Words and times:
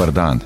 Dobar 0.00 0.14
dan. 0.14 0.40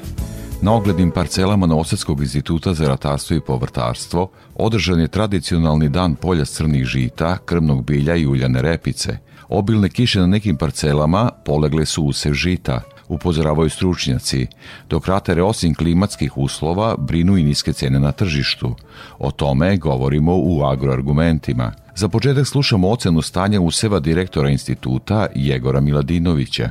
Na 0.63 0.75
oglednim 0.75 1.11
parcelama 1.11 1.67
Novosadskog 1.67 2.21
instituta 2.21 2.75
za 2.75 2.89
ratarstvo 2.89 3.37
i 3.37 3.41
povrtarstvo 3.41 4.31
održan 4.55 5.01
je 5.01 5.09
tradicionalni 5.09 5.89
dan 5.89 6.15
polja 6.15 6.45
crnih 6.45 6.85
žita, 6.85 7.39
krmnog 7.45 7.85
bilja 7.85 8.17
i 8.17 8.27
uljane 8.27 8.63
repice. 8.63 9.19
Obilne 9.49 9.89
kiše 9.89 10.21
na 10.21 10.27
nekim 10.27 10.57
parcelama 10.57 11.31
polegle 11.45 11.87
su 11.87 12.05
usev 12.05 12.33
žita, 12.33 12.81
upozoravaju 13.09 13.71
stručnjaci, 13.71 14.47
dok 14.91 15.07
ratere 15.07 15.43
osim 15.43 15.75
klimatskih 15.75 16.39
uslova 16.39 16.97
brinu 16.99 17.37
i 17.37 17.43
niske 17.43 17.73
cene 17.73 18.01
na 18.01 18.13
tržištu. 18.13 18.75
O 19.19 19.31
tome 19.31 19.77
govorimo 19.77 20.37
u 20.37 20.65
agroargumentima. 20.65 21.73
Za 21.97 22.09
početak 22.09 22.47
slušamo 22.47 22.91
ocenu 22.91 23.23
stanja 23.23 23.61
useva 23.61 24.01
direktora 24.01 24.51
instituta 24.51 25.27
Jegora 25.35 25.81
Miladinovića. 25.81 26.71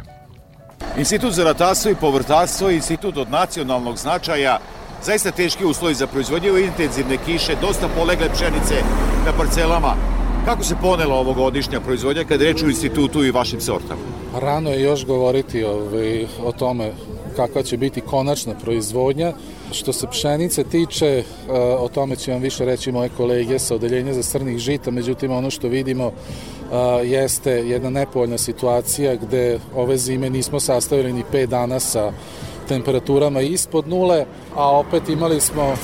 Institut 0.98 1.34
za 1.34 1.44
ratarstvo 1.44 1.92
i 1.92 1.96
povrtarstvo 1.96 2.70
je 2.70 2.76
institut 2.76 3.18
od 3.18 3.30
nacionalnog 3.30 3.98
značaja, 3.98 4.60
zaista 5.04 5.32
teški 5.32 5.66
uslovi 5.66 5.94
za 5.94 6.08
proizvodnju 6.08 6.58
intenzivne 6.58 7.18
kiše, 7.26 7.56
dosta 7.62 7.88
polegle 7.88 8.30
pšenice 8.34 8.76
na 9.26 9.32
parcelama. 9.38 9.96
Kako 10.46 10.64
se 10.64 10.76
ponela 10.82 11.16
ovogodišnja 11.16 11.80
proizvodnja 11.80 12.24
kada 12.24 12.44
reč 12.44 12.64
u 12.64 12.70
institutu 12.70 13.26
i 13.26 13.32
vašim 13.32 13.62
sortama? 13.62 14.02
Rano 14.40 14.70
je 14.70 14.82
još 14.82 15.06
govoriti 15.06 15.64
ovaj, 15.64 16.26
o 16.44 16.52
tome 16.52 16.92
kakva 17.36 17.64
će 17.64 17.78
biti 17.78 18.02
konačna 18.02 18.54
proizvodnja. 18.64 19.34
Što 19.74 19.94
se 19.94 20.08
pšenice 20.08 20.64
tiče, 20.64 21.06
e, 21.08 21.24
o 21.80 21.90
tome 21.94 22.16
će 22.16 22.32
vam 22.32 22.42
više 22.42 22.66
reći 22.66 22.92
moje 22.92 23.10
kolege 23.18 23.60
sa 23.60 23.76
odeljenja 23.76 24.14
za 24.14 24.24
srnih 24.24 24.58
žita, 24.58 24.92
međutim 24.92 25.32
ono 25.32 25.50
što 25.50 25.68
vidimo 25.68 26.12
e, 26.12 27.08
jeste 27.08 27.52
jedna 27.52 27.90
nepovoljna 27.90 28.38
situacija 28.38 29.16
gde 29.16 29.60
ove 29.76 29.98
zime 29.98 30.30
nismo 30.30 30.60
sastavili 30.60 31.14
ni 31.14 31.24
5 31.34 31.46
dana 31.46 31.80
sa 31.80 32.12
temperaturama 32.64 33.42
ispod 33.42 33.88
nule, 33.88 34.26
a 34.56 34.80
opet 34.80 35.10
imali 35.10 35.42
smo 35.42 35.64
e, 35.64 35.76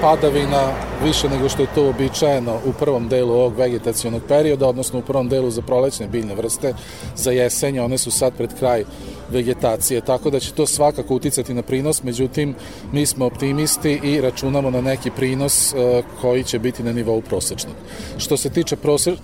padavina 0.00 0.72
više 1.04 1.28
nego 1.28 1.48
što 1.48 1.62
je 1.62 1.74
to 1.74 1.88
običajeno 1.88 2.58
u 2.66 2.72
prvom 2.72 3.08
delu 3.08 3.32
ovog 3.32 3.56
vegetacionog 3.56 4.22
perioda, 4.28 4.68
odnosno 4.68 4.98
u 4.98 5.02
prvom 5.02 5.28
delu 5.28 5.50
za 5.50 5.62
prolećne 5.62 6.06
biljne 6.06 6.34
vrste, 6.34 6.74
za 7.16 7.30
jesenje, 7.30 7.82
one 7.82 7.98
su 7.98 8.10
sad 8.10 8.32
pred 8.36 8.58
kraj 8.58 8.84
vegetacije, 9.30 10.00
tako 10.00 10.30
da 10.30 10.40
će 10.40 10.52
to 10.52 10.66
svakako 10.66 11.14
uticati 11.14 11.54
na 11.54 11.62
prinos, 11.62 12.02
međutim 12.02 12.54
mi 12.92 13.06
smo 13.06 13.26
optimisti 13.26 14.00
i 14.02 14.20
računamo 14.20 14.70
na 14.70 14.80
neki 14.80 15.10
prinos 15.10 15.72
e, 15.72 16.02
koji 16.20 16.44
će 16.44 16.58
biti 16.58 16.82
na 16.82 16.92
nivou 16.92 17.20
prosečnog. 17.20 17.74
Što 18.18 18.36
se 18.36 18.50
tiče 18.50 18.76
e, 18.76 19.16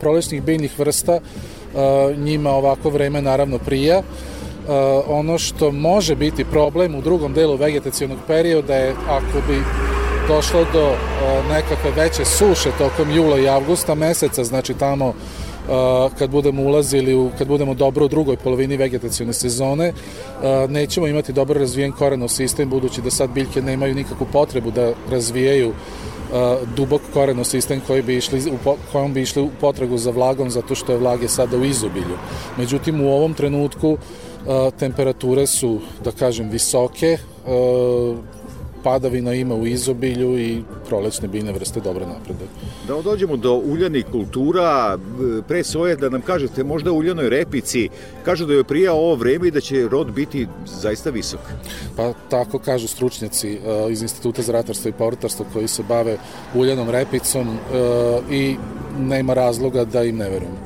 prolećnih 0.00 0.42
biljnih 0.42 0.78
vrsta, 0.78 1.20
njima 2.16 2.50
ovako 2.50 2.90
vreme 2.90 3.22
naravno 3.22 3.58
prija, 3.58 4.02
ono 5.06 5.38
što 5.38 5.72
može 5.72 6.14
biti 6.14 6.44
problem 6.44 6.94
u 6.94 7.00
drugom 7.00 7.32
delu 7.32 7.56
vegetacijonog 7.56 8.18
perioda 8.26 8.74
je 8.74 8.94
ako 9.08 9.38
bi 9.48 9.62
došlo 10.28 10.64
do 10.72 10.88
uh, 10.88 11.48
nekakve 11.48 11.90
veće 11.96 12.24
suše 12.24 12.70
tokom 12.78 13.10
jula 13.10 13.38
i 13.38 13.48
avgusta 13.48 13.94
meseca, 13.94 14.44
znači 14.44 14.74
tamo 14.74 15.08
uh, 15.08 15.14
kad 16.18 16.30
budemo 16.30 16.62
ulazili, 16.62 17.14
u, 17.14 17.30
kad 17.38 17.48
budemo 17.48 17.74
dobro 17.74 18.04
u 18.04 18.08
drugoj 18.08 18.36
polovini 18.36 18.76
vegetacijone 18.76 19.32
sezone, 19.32 19.92
nećemo 20.68 21.06
imati 21.06 21.32
dobro 21.32 21.60
razvijen 21.60 21.92
korenov 21.92 22.28
sistem, 22.28 22.70
budući 22.70 23.02
da 23.02 23.10
sad 23.10 23.30
biljke 23.30 23.62
nemaju 23.62 23.94
nikakvu 23.94 24.26
potrebu 24.32 24.70
da 24.70 24.92
razvijaju 25.10 25.72
dubok 26.76 27.00
korenov 27.12 27.44
sistem 27.44 27.80
koji 27.86 28.02
bi 28.02 28.16
išli, 28.16 28.50
u, 28.50 28.74
kojom 28.92 29.12
bi 29.12 29.22
išli 29.22 29.42
u 29.42 29.50
potragu 29.60 29.98
za 29.98 30.10
vlagom 30.10 30.50
zato 30.50 30.74
što 30.74 30.92
je 30.92 30.98
vlage 30.98 31.28
sada 31.28 31.56
u 31.56 31.64
izobilju. 31.64 32.16
Međutim, 32.58 33.00
u 33.00 33.12
ovom 33.12 33.34
trenutku 33.34 33.98
temperature 34.78 35.46
su, 35.46 35.78
da 36.04 36.12
kažem, 36.12 36.50
visoke, 36.50 37.18
padavina 38.82 39.34
ima 39.34 39.54
u 39.54 39.66
izobilju 39.66 40.38
i 40.38 40.62
prolećne 40.88 41.28
biljne 41.28 41.52
vrste 41.52 41.80
dobro 41.80 42.06
naprede. 42.06 42.44
Da 42.88 43.02
dođemo 43.02 43.36
do 43.36 43.54
uljanih 43.54 44.04
kultura, 44.12 44.98
pre 45.48 45.64
soje 45.64 45.96
da 45.96 46.08
nam 46.08 46.20
kažete 46.20 46.64
možda 46.64 46.92
uljanoj 46.92 47.28
repici, 47.28 47.88
kažu 48.24 48.46
da 48.46 48.54
je 48.54 48.64
prija 48.64 48.92
ovo 48.92 49.14
vreme 49.14 49.48
i 49.48 49.50
da 49.50 49.60
će 49.60 49.88
rod 49.88 50.12
biti 50.12 50.46
zaista 50.66 51.10
visok. 51.10 51.40
Pa 51.96 52.12
tako 52.30 52.58
kažu 52.58 52.88
stručnjaci 52.88 53.58
iz 53.90 54.02
Instituta 54.02 54.42
za 54.42 54.52
ratarstvo 54.52 54.88
i 54.88 54.92
povrtarstvo 54.92 55.46
koji 55.52 55.68
se 55.68 55.82
bave 55.88 56.16
uljanom 56.54 56.90
repicom 56.90 57.58
i 58.30 58.56
nema 58.98 59.34
razloga 59.34 59.84
da 59.84 60.04
im 60.04 60.16
ne 60.16 60.28
verujemo. 60.28 60.56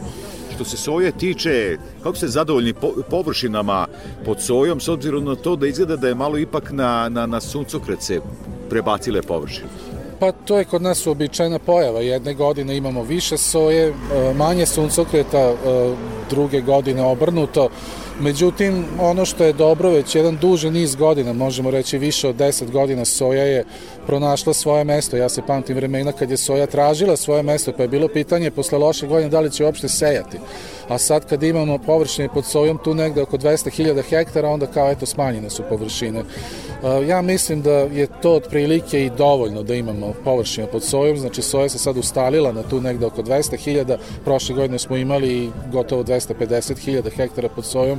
Što 0.55 0.65
se 0.65 0.77
soje 0.77 1.13
tiče, 1.13 1.79
kako 2.03 2.17
se 2.17 2.29
zadovoljni 2.29 2.75
površinama 3.11 3.87
pod 4.25 4.43
sojom, 4.43 4.81
s 4.81 4.89
obzirom 4.89 5.25
na 5.25 5.35
to 5.35 5.57
da 5.57 5.67
izgleda 5.67 5.97
da 5.97 6.09
je 6.09 6.15
malo 6.15 6.39
ipak 6.39 6.71
na, 6.71 7.09
na, 7.09 7.27
na 7.27 7.41
suncokret 7.41 8.03
se 8.03 8.21
prebacile 8.71 9.23
površine? 9.23 9.69
Pa 10.21 10.33
to 10.33 10.59
je 10.59 10.65
kod 10.65 10.83
nas 10.83 11.07
uobičajena 11.07 11.59
pojava. 11.59 12.01
Jedne 12.01 12.35
godine 12.35 12.77
imamo 12.77 13.03
više 13.03 13.37
soje, 13.37 13.89
e, 13.89 13.95
manje 14.35 14.67
suncokreta, 14.67 15.39
e, 15.39 15.55
druge 16.31 16.61
godine 16.61 17.03
obrnuto. 17.03 17.69
Međutim, 18.21 18.85
ono 19.01 19.25
što 19.25 19.45
je 19.45 19.53
dobro, 19.53 19.91
već 19.91 20.15
jedan 20.15 20.37
duži 20.37 20.71
niz 20.71 20.95
godina, 20.95 21.33
možemo 21.33 21.71
reći 21.71 21.99
više 21.99 22.29
od 22.29 22.37
10 22.37 22.71
godina, 22.71 23.05
soja 23.05 23.45
je 23.45 23.65
pronašla 24.07 24.55
svoje 24.55 24.85
mesto. 24.85 25.17
Ja 25.17 25.29
se 25.29 25.43
pamtim 25.47 25.77
vremena 25.77 26.13
kad 26.13 26.31
je 26.31 26.37
soja 26.37 26.67
tražila 26.67 27.17
svoje 27.17 27.43
mesto, 27.43 27.73
pa 27.73 27.83
je 27.83 27.89
bilo 27.89 28.09
pitanje 28.09 28.51
posle 28.51 28.79
loše 28.79 29.07
godine 29.07 29.31
da 29.31 29.41
li 29.41 29.51
će 29.51 29.65
uopšte 29.65 29.89
sejati. 29.89 30.39
A 30.89 30.99
sad 30.99 31.29
kad 31.29 31.43
imamo 31.43 31.79
površine 31.79 32.29
pod 32.29 32.45
sojom 32.45 32.79
tu 32.85 32.95
negde 32.95 33.23
oko 33.23 33.37
200.000 33.37 34.03
hektara, 34.03 34.49
onda 34.49 34.67
kao 34.67 34.91
eto 34.91 35.07
smanjene 35.07 35.51
su 35.51 35.63
površine. 35.69 36.25
Ja 37.07 37.23
mislim 37.23 37.63
da 37.63 37.71
je 37.71 38.07
to 38.23 38.33
otprilike 38.33 39.05
i 39.05 39.11
dovoljno 39.11 39.63
da 39.63 39.75
imamo 39.75 40.13
površine 40.25 40.67
pod 40.67 40.83
sojom, 40.83 41.17
znači 41.17 41.43
soja 41.43 41.69
se 41.69 41.79
sad 41.79 41.97
ustalila 41.97 42.53
na 42.53 42.63
tu 42.63 42.81
negde 42.81 43.07
oko 43.07 43.23
200.000, 43.23 43.97
prošle 44.25 44.55
godine 44.55 44.79
smo 44.79 44.97
imali 44.97 45.51
gotovo 45.73 46.03
250.000 46.03 47.11
hektara 47.17 47.49
pod 47.49 47.65
sojom, 47.65 47.99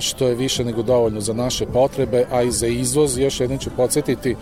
što 0.00 0.28
je 0.28 0.34
više 0.34 0.64
nego 0.64 0.82
dovoljno 0.82 1.20
za 1.20 1.32
naše 1.32 1.66
potrebe, 1.66 2.26
a 2.30 2.42
i 2.42 2.50
za 2.50 2.66
izvoz. 2.66 3.18
Još 3.18 3.40
jednom 3.40 3.58
ću 3.58 3.70
podsjetiti 3.76 4.36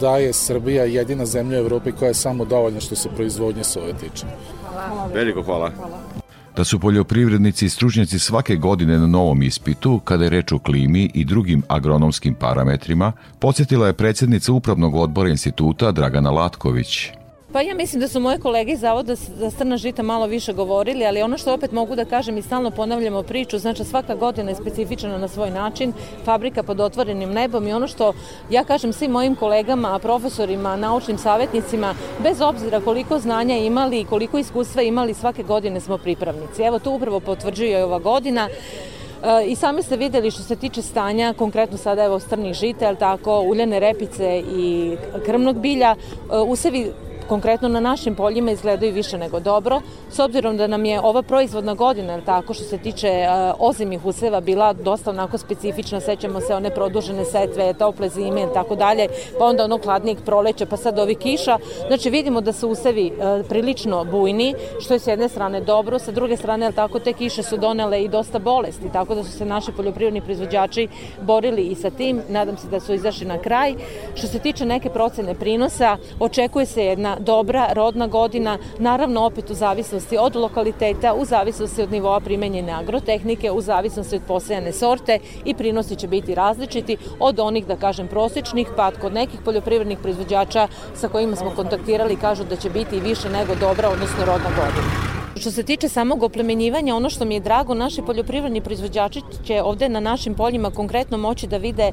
da 0.00 0.18
je 0.18 0.32
Srbija 0.32 0.84
jedina 0.84 1.26
zemlja 1.26 1.58
u 1.58 1.60
Evropi 1.60 1.92
koja 1.92 2.08
je 2.08 2.14
samo 2.14 2.44
dovoljna 2.44 2.80
što 2.80 2.96
se 2.96 3.08
proizvodnje 3.08 3.64
soje 3.64 3.92
tiče. 3.92 4.26
Hvala. 4.72 5.10
Veliko 5.14 5.42
hvala. 5.42 5.70
hvala 5.70 6.21
da 6.56 6.64
su 6.64 6.78
poljoprivrednici 6.78 7.66
i 7.66 7.68
stručnjaci 7.68 8.18
svake 8.18 8.56
godine 8.56 8.98
na 8.98 9.06
novom 9.06 9.42
ispitu, 9.42 9.98
kada 10.04 10.24
je 10.24 10.30
reč 10.30 10.52
o 10.52 10.58
klimi 10.58 11.10
i 11.14 11.24
drugim 11.24 11.62
agronomskim 11.68 12.34
parametrima, 12.34 13.12
podsjetila 13.38 13.86
je 13.86 13.92
predsjednica 13.92 14.52
Upravnog 14.52 14.94
odbora 14.94 15.28
instituta 15.28 15.92
Dragana 15.92 16.30
Latković. 16.30 17.21
Pa 17.52 17.60
ja 17.60 17.74
mislim 17.74 18.00
da 18.00 18.08
su 18.08 18.20
moje 18.20 18.38
kolege 18.38 18.72
iz 18.72 18.80
Zavoda 18.80 19.14
za 19.14 19.50
strna 19.50 19.76
žita 19.76 20.02
malo 20.02 20.26
više 20.26 20.52
govorili, 20.52 21.06
ali 21.06 21.22
ono 21.22 21.38
što 21.38 21.54
opet 21.54 21.72
mogu 21.72 21.96
da 21.96 22.04
kažem 22.04 22.38
i 22.38 22.42
stalno 22.42 22.70
ponavljamo 22.70 23.22
priču, 23.22 23.58
znači 23.58 23.84
svaka 23.84 24.14
godina 24.14 24.50
je 24.50 24.56
specifična 24.56 25.18
na 25.18 25.28
svoj 25.28 25.50
način, 25.50 25.92
fabrika 26.24 26.62
pod 26.62 26.80
otvorenim 26.80 27.32
nebom 27.32 27.68
i 27.68 27.72
ono 27.72 27.88
što 27.88 28.12
ja 28.50 28.64
kažem 28.64 28.92
svim 28.92 29.10
mojim 29.10 29.34
kolegama, 29.34 29.98
profesorima, 29.98 30.76
naučnim 30.76 31.18
savjetnicima, 31.18 31.94
bez 32.22 32.40
obzira 32.40 32.80
koliko 32.80 33.18
znanja 33.18 33.56
imali 33.56 34.00
i 34.00 34.04
koliko 34.04 34.38
iskustva 34.38 34.82
imali, 34.82 35.14
svake 35.14 35.42
godine 35.42 35.80
smo 35.80 35.98
pripravnici. 35.98 36.62
Evo 36.62 36.78
to 36.78 36.90
upravo 36.90 37.20
potvrđuje 37.20 37.84
ova 37.84 37.98
godina. 37.98 38.48
E, 38.48 39.46
I 39.46 39.56
sami 39.56 39.82
ste 39.82 39.96
videli 39.96 40.30
što 40.30 40.42
se 40.42 40.56
tiče 40.56 40.82
stanja, 40.82 41.34
konkretno 41.38 41.78
sada 41.78 42.04
evo 42.04 42.20
strnih 42.20 42.54
žita, 42.54 42.94
tako, 42.94 43.40
uljane 43.40 43.80
repice 43.80 44.42
i 44.56 44.96
krmnog 45.26 45.60
bilja, 45.60 45.94
e, 45.94 46.38
usevi 46.38 46.92
konkretno 47.28 47.68
na 47.68 47.80
našim 47.80 48.14
poljima 48.14 48.50
izgledaju 48.50 48.92
više 48.92 49.18
nego 49.18 49.40
dobro, 49.40 49.80
s 50.10 50.18
obzirom 50.18 50.56
da 50.56 50.66
nam 50.66 50.84
je 50.84 51.00
ova 51.00 51.22
proizvodna 51.22 51.74
godina, 51.74 52.20
tako 52.20 52.54
što 52.54 52.64
se 52.64 52.78
tiče 52.78 53.26
ozimih 53.58 54.06
useva, 54.06 54.40
bila 54.40 54.72
dosta 54.72 55.10
onako 55.10 55.38
specifična, 55.38 56.00
sećamo 56.00 56.40
se 56.40 56.54
one 56.54 56.70
produžene 56.70 57.24
setve, 57.24 57.74
tople 57.74 58.08
zime 58.08 58.42
i 58.42 58.54
tako 58.54 58.74
dalje, 58.74 59.08
pa 59.38 59.44
onda 59.44 59.64
ono 59.64 59.78
hladnijeg 59.78 60.18
proleća, 60.24 60.66
pa 60.66 60.76
sad 60.76 60.98
ovi 60.98 61.14
kiša. 61.14 61.58
Znači 61.86 62.10
vidimo 62.10 62.40
da 62.40 62.52
su 62.52 62.68
usevi 62.68 63.12
prilično 63.48 64.04
bujni, 64.04 64.54
što 64.80 64.94
je 64.94 64.98
s 64.98 65.06
jedne 65.06 65.28
strane 65.28 65.60
dobro, 65.60 65.98
sa 65.98 66.10
druge 66.10 66.36
strane, 66.36 66.72
tako, 66.72 66.98
te 66.98 67.12
kiše 67.12 67.42
su 67.42 67.56
donele 67.56 68.02
i 68.02 68.08
dosta 68.08 68.38
bolesti, 68.38 68.92
tako 68.92 69.14
da 69.14 69.24
su 69.24 69.32
se 69.32 69.44
naši 69.44 69.72
poljoprivredni 69.72 70.20
proizvođači 70.20 70.88
borili 71.20 71.62
i 71.62 71.74
sa 71.74 71.90
tim, 71.90 72.22
nadam 72.28 72.56
se 72.56 72.68
da 72.68 72.80
su 72.80 72.94
izašli 72.94 73.26
na 73.26 73.38
kraj. 73.38 73.74
Što 74.14 74.26
se 74.26 74.38
tiče 74.38 74.66
neke 74.66 74.90
procene 74.90 75.34
prinosa, 75.34 75.96
očekuje 76.20 76.66
se 76.66 76.84
jedna 76.84 77.11
dobra 77.18 77.66
rodna 77.72 78.06
godina, 78.06 78.58
naravno 78.78 79.24
opet 79.26 79.50
u 79.50 79.54
zavisnosti 79.54 80.18
od 80.18 80.36
lokaliteta, 80.36 81.14
u 81.14 81.24
zavisnosti 81.24 81.82
od 81.82 81.92
nivoa 81.92 82.20
primenjene 82.20 82.72
agrotehnike, 82.72 83.50
u 83.50 83.60
zavisnosti 83.60 84.16
od 84.16 84.22
posejane 84.28 84.72
sorte 84.72 85.18
i 85.44 85.54
prinosi 85.54 85.96
će 85.96 86.08
biti 86.08 86.34
različiti 86.34 86.96
od 87.20 87.40
onih, 87.40 87.66
da 87.66 87.76
kažem, 87.76 88.08
prosečnih, 88.08 88.68
pa 88.76 88.90
kod 88.90 89.14
nekih 89.14 89.40
poljoprivrednih 89.44 89.98
proizvođača 89.98 90.68
sa 90.94 91.08
kojima 91.08 91.36
smo 91.36 91.50
kontaktirali 91.56 92.16
kažu 92.16 92.44
da 92.44 92.56
će 92.56 92.70
biti 92.70 93.00
više 93.00 93.28
nego 93.28 93.54
dobra, 93.54 93.88
odnosno 93.88 94.24
rodna 94.24 94.48
godina. 94.48 95.11
Što 95.42 95.50
se 95.50 95.62
tiče 95.62 95.88
samog 95.88 96.22
oplemenjivanja, 96.22 96.96
ono 96.96 97.10
što 97.10 97.24
mi 97.24 97.34
je 97.34 97.40
drago, 97.40 97.74
naši 97.74 98.02
poljoprivredni 98.02 98.60
proizvođači 98.60 99.20
će 99.44 99.62
ovde 99.62 99.88
na 99.88 100.00
našim 100.00 100.34
poljima 100.34 100.70
konkretno 100.70 101.18
moći 101.18 101.46
da 101.46 101.56
vide 101.56 101.82
e, 101.82 101.92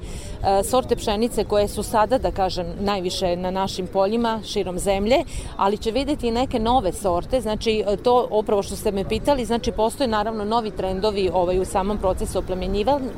sorte 0.64 0.96
pšenice 0.96 1.44
koje 1.44 1.68
su 1.68 1.84
sada, 1.84 2.18
da 2.18 2.32
kažem, 2.32 2.68
najviše 2.80 3.36
na 3.36 3.52
našim 3.52 3.88
poljima 3.88 4.42
širom 4.46 4.80
zemlje, 4.80 5.24
ali 5.58 5.78
će 5.78 5.92
videti 5.92 6.28
i 6.28 6.32
neke 6.32 6.60
nove 6.60 6.94
sorte, 6.94 7.42
znači 7.42 7.84
e, 7.88 7.98
to 7.98 8.28
upravo 8.32 8.64
što 8.64 8.76
ste 8.76 8.92
me 8.92 9.10
pitali, 9.10 9.46
znači 9.46 9.72
postoje 9.72 10.08
naravno 10.08 10.46
novi 10.46 10.72
trendovi 10.72 11.30
ovaj, 11.34 11.60
u 11.60 11.66
samom 11.66 11.98
procesu 11.98 12.44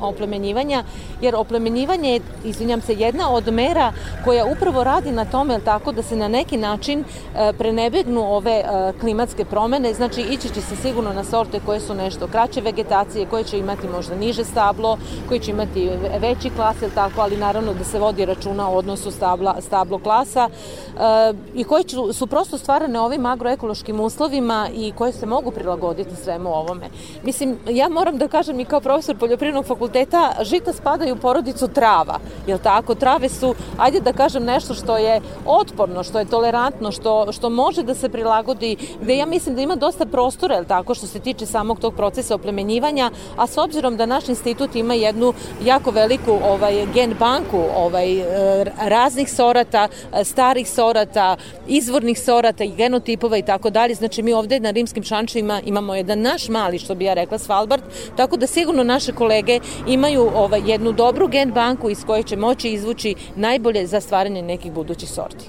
oplemenjivanja, 0.00 0.84
jer 1.20 1.34
oplemenjivanje 1.36 2.12
je, 2.12 2.20
izvinjam 2.44 2.80
se, 2.80 2.94
jedna 2.94 3.30
od 3.30 3.52
mera 3.52 3.92
koja 4.24 4.46
upravo 4.46 4.84
radi 4.84 5.12
na 5.12 5.24
tome, 5.24 5.60
tako 5.64 5.92
da 5.92 6.02
se 6.02 6.16
na 6.16 6.28
neki 6.28 6.56
način 6.56 7.04
e, 7.04 7.52
prenebegnu 7.58 8.34
ove 8.34 8.64
klimatske 9.00 9.44
promene, 9.44 9.94
znači 9.94 10.21
Znači, 10.22 10.34
ići 10.34 10.54
će 10.54 10.60
se 10.60 10.76
sigurno 10.76 11.12
na 11.12 11.24
sorte 11.24 11.60
koje 11.66 11.80
su 11.80 11.94
nešto 11.94 12.26
kraće 12.26 12.60
vegetacije, 12.60 13.26
koje 13.26 13.44
će 13.44 13.58
imati 13.58 13.88
možda 13.88 14.14
niže 14.16 14.44
stablo, 14.44 14.98
koji 15.28 15.40
će 15.40 15.50
imati 15.50 15.90
veći 16.20 16.50
klas, 16.50 16.82
ili 16.82 16.90
tako, 16.94 17.20
ali 17.20 17.36
naravno 17.36 17.74
da 17.74 17.84
se 17.84 17.98
vodi 17.98 18.24
računa 18.24 18.70
o 18.70 18.74
odnosu 18.74 19.10
stabla, 19.10 19.56
stablo 19.60 19.98
klasa 19.98 20.48
e, 20.48 21.32
i 21.54 21.64
koji 21.64 21.84
će, 21.84 21.96
su 22.12 22.26
prosto 22.26 22.58
stvarane 22.58 23.00
ovim 23.00 23.26
agroekološkim 23.26 24.00
uslovima 24.00 24.68
i 24.74 24.92
koje 24.92 25.12
se 25.12 25.26
mogu 25.26 25.50
prilagoditi 25.50 26.16
svemu 26.16 26.48
ovome. 26.48 26.90
Mislim, 27.22 27.58
ja 27.68 27.88
moram 27.88 28.18
da 28.18 28.28
kažem 28.28 28.60
i 28.60 28.64
kao 28.64 28.80
profesor 28.80 29.16
poljoprivrednog 29.18 29.66
fakulteta, 29.66 30.32
žita 30.42 30.72
spadaju 30.72 31.14
u 31.14 31.18
porodicu 31.18 31.68
trava, 31.68 32.18
jel 32.46 32.58
tako? 32.58 32.94
Trave 32.94 33.28
su, 33.28 33.54
ajde 33.78 34.00
da 34.00 34.12
kažem 34.12 34.44
nešto 34.44 34.74
što 34.74 34.96
je 34.96 35.20
otporno, 35.46 36.02
što 36.02 36.18
je 36.18 36.24
tolerantno, 36.24 36.92
što, 36.92 37.32
što 37.32 37.50
može 37.50 37.82
da 37.82 37.94
se 37.94 38.08
prilagodi, 38.08 38.76
gde 39.00 39.16
ja 39.16 39.26
mislim 39.26 39.54
da 39.54 39.62
ima 39.62 39.76
dosta 39.76 40.06
prostora, 40.12 40.54
je 40.54 40.64
tako, 40.64 40.94
što 40.94 41.06
se 41.06 41.20
tiče 41.20 41.46
samog 41.46 41.80
tog 41.80 41.94
procesa 41.94 42.34
oplemenjivanja, 42.34 43.10
a 43.36 43.46
s 43.46 43.58
obzirom 43.58 43.96
da 43.96 44.06
naš 44.06 44.28
institut 44.28 44.76
ima 44.76 44.94
jednu 44.94 45.32
jako 45.64 45.90
veliku 45.90 46.38
ovaj, 46.44 46.86
gen 46.94 47.14
banku 47.18 47.62
ovaj, 47.76 48.20
e, 48.20 48.64
raznih 48.80 49.32
sorata, 49.32 49.88
starih 50.24 50.70
sorata, 50.70 51.36
izvornih 51.66 52.20
sorata 52.20 52.64
i 52.64 52.74
genotipova 52.76 53.36
i 53.36 53.42
tako 53.42 53.70
dalje, 53.70 53.94
znači 53.94 54.22
mi 54.22 54.32
ovde 54.32 54.60
na 54.60 54.70
rimskim 54.70 55.02
šančevima 55.02 55.60
imamo 55.64 55.94
jedan 55.94 56.20
naš 56.20 56.48
mali, 56.48 56.78
što 56.78 56.94
bi 56.94 57.04
ja 57.04 57.14
rekla, 57.14 57.38
Svalbard, 57.38 57.82
tako 58.16 58.36
da 58.36 58.46
sigurno 58.46 58.84
naše 58.84 59.12
kolege 59.12 59.60
imaju 59.86 60.30
ovaj, 60.34 60.62
jednu 60.66 60.92
dobru 60.92 61.28
gen 61.28 61.52
banku 61.52 61.90
iz 61.90 62.04
koje 62.04 62.22
će 62.22 62.36
moći 62.36 62.68
izvući 62.68 63.14
najbolje 63.36 63.86
za 63.86 64.00
stvaranje 64.00 64.42
nekih 64.42 64.72
budućih 64.72 65.10
sorti. 65.10 65.44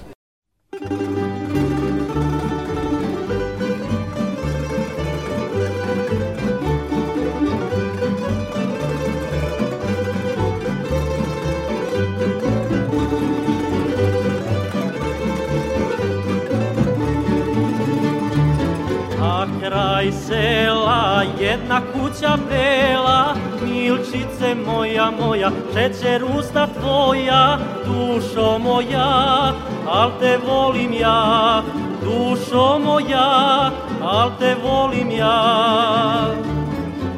Kraj 20.04 20.12
sela 20.12 21.22
jedna 21.40 21.80
kuća 21.80 22.36
bela 22.48 23.34
Milčice 23.62 24.54
moja 24.66 25.10
moja, 25.10 25.50
šećer 25.74 26.24
usta 26.38 26.66
tvoja 26.80 27.58
Dušo 27.84 28.58
moja, 28.58 29.52
al 29.88 30.10
te 30.20 30.38
volim 30.46 30.92
ja 30.92 31.62
Dušo 32.02 32.78
moja, 32.78 33.70
al 34.02 34.30
te 34.38 34.54
volim 34.62 35.10
ja. 35.10 36.34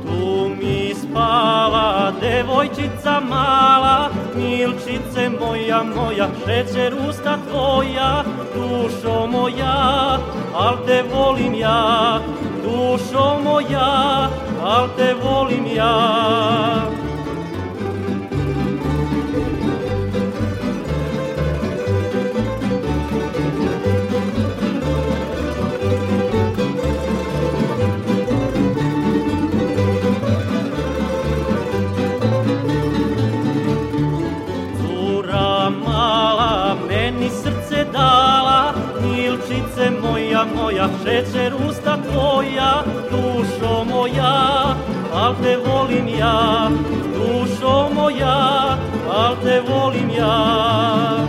Tu 0.07 0.49
mi 0.49 0.95
spava 0.95 2.13
devojčica 2.21 3.21
mala 3.29 4.11
Milčice 4.35 5.31
moja 5.41 5.83
moja, 5.83 6.29
šećer 6.47 6.95
usta 7.09 7.39
tvoja 7.51 8.25
Dušo 8.55 9.27
moja, 9.27 10.19
al 10.55 10.77
te 10.87 11.03
volim 11.15 11.55
ja 11.55 12.21
dušo 12.97 13.39
moja, 13.45 14.31
al 14.63 14.89
te 14.97 15.15
volim 15.23 15.67
ja. 15.77 15.93
Cura 34.81 35.71
mala 35.71 36.77
meni 36.89 37.29
srce 37.31 37.85
dala, 37.93 38.46
milčice 39.57 39.91
moja, 39.91 40.45
moja, 40.57 40.89
šećer 41.05 41.55
usta 41.69 41.99
tvoja, 42.11 42.83
dušo 43.11 43.85
moja, 43.85 44.75
al 45.15 45.35
te 45.43 45.57
volim 45.57 46.09
ja, 46.19 46.71
dušo 47.15 47.89
moja, 47.95 48.77
al 49.11 49.37
te 49.45 49.63
volim 49.69 50.11
ja. 50.19 51.27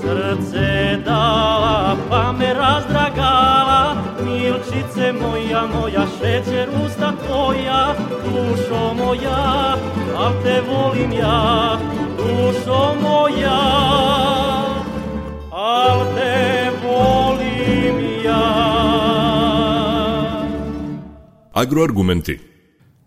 Srce 0.00 0.98
dala, 1.04 1.96
pa 2.10 2.32
me 2.32 2.54
razdragala, 2.54 3.94
milčice 4.24 5.12
moja, 5.12 5.62
moja, 5.74 6.06
šećer 6.20 6.68
usta 6.86 7.12
tvoja, 7.26 7.94
dušo 8.24 8.94
moja, 8.94 9.76
al 10.18 10.32
te 10.42 10.62
volim 10.68 11.12
ja, 11.12 11.78
dušo 12.16 12.94
moja, 13.02 13.60
al 15.50 16.00
te 16.14 16.70
volim 16.82 17.10
ja. 17.10 17.25
Agroargumenti 21.52 22.38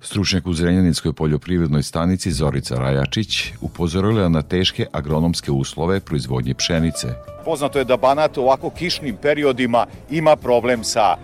Stručnjak 0.02 0.48
u 0.48 0.54
Zrenjaninskoj 0.54 1.14
poljoprivrednoj 1.14 1.84
stanici 1.84 2.32
Zorica 2.32 2.76
Rajačić 2.76 3.54
upozorila 3.62 4.30
na 4.30 4.42
teške 4.42 4.86
agronomske 4.92 5.52
uslove 5.52 6.00
proizvodnje 6.00 6.54
pšenice. 6.54 7.08
Poznato 7.46 7.80
je 7.80 7.86
da 7.86 7.98
Banat 7.98 8.38
u 8.38 8.42
ovako 8.42 8.70
kišnim 8.70 9.18
periodima 9.22 9.86
ima 10.10 10.36
problem 10.36 10.84
sa 10.84 11.16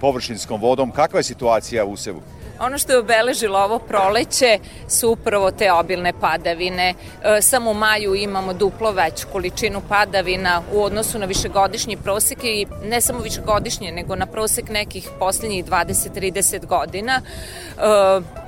površinskom 0.00 0.60
vodom. 0.60 0.90
Kakva 0.90 1.18
je 1.18 1.22
situacija 1.22 1.84
u 1.84 1.96
Sevu? 1.96 2.22
Ono 2.60 2.78
što 2.78 2.92
je 2.92 2.98
obeležilo 2.98 3.58
ovo 3.58 3.78
proleće 3.78 4.58
su 4.88 5.10
upravo 5.10 5.50
te 5.50 5.72
obilne 5.72 6.12
padavine. 6.20 6.94
E, 7.24 7.42
samo 7.42 7.70
u 7.70 7.74
maju 7.74 8.14
imamo 8.14 8.52
duplo 8.52 8.92
veću 8.92 9.26
količinu 9.32 9.82
padavina 9.88 10.62
u 10.72 10.82
odnosu 10.82 11.18
na 11.18 11.26
višegodišnji 11.26 11.96
prosek 11.96 12.44
i 12.44 12.66
ne 12.84 13.00
samo 13.00 13.18
višegodišnje, 13.18 13.92
nego 13.92 14.16
na 14.16 14.26
prosek 14.26 14.68
nekih 14.68 15.08
posljednjih 15.18 15.64
20-30 15.64 16.66
godina. 16.66 17.20
E, 17.20 17.80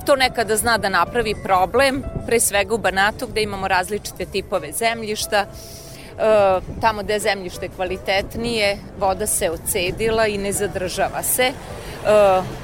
to 0.05 0.15
nekada 0.15 0.55
zna 0.55 0.77
da 0.77 0.89
napravi 0.89 1.35
problem, 1.43 2.03
pre 2.25 2.39
svega 2.39 2.75
u 2.75 2.77
Banatu 2.77 3.27
gde 3.27 3.41
imamo 3.41 3.67
različite 3.67 4.25
tipove 4.25 4.71
zemljišta, 4.71 5.45
tamo 6.81 7.03
gde 7.03 7.13
je 7.13 7.19
zemljište 7.19 7.69
kvalitetnije, 7.69 8.77
voda 8.99 9.27
se 9.27 9.49
ocedila 9.51 10.27
i 10.27 10.37
ne 10.37 10.51
zadržava 10.51 11.23
se. 11.23 11.43
E, 11.43 11.51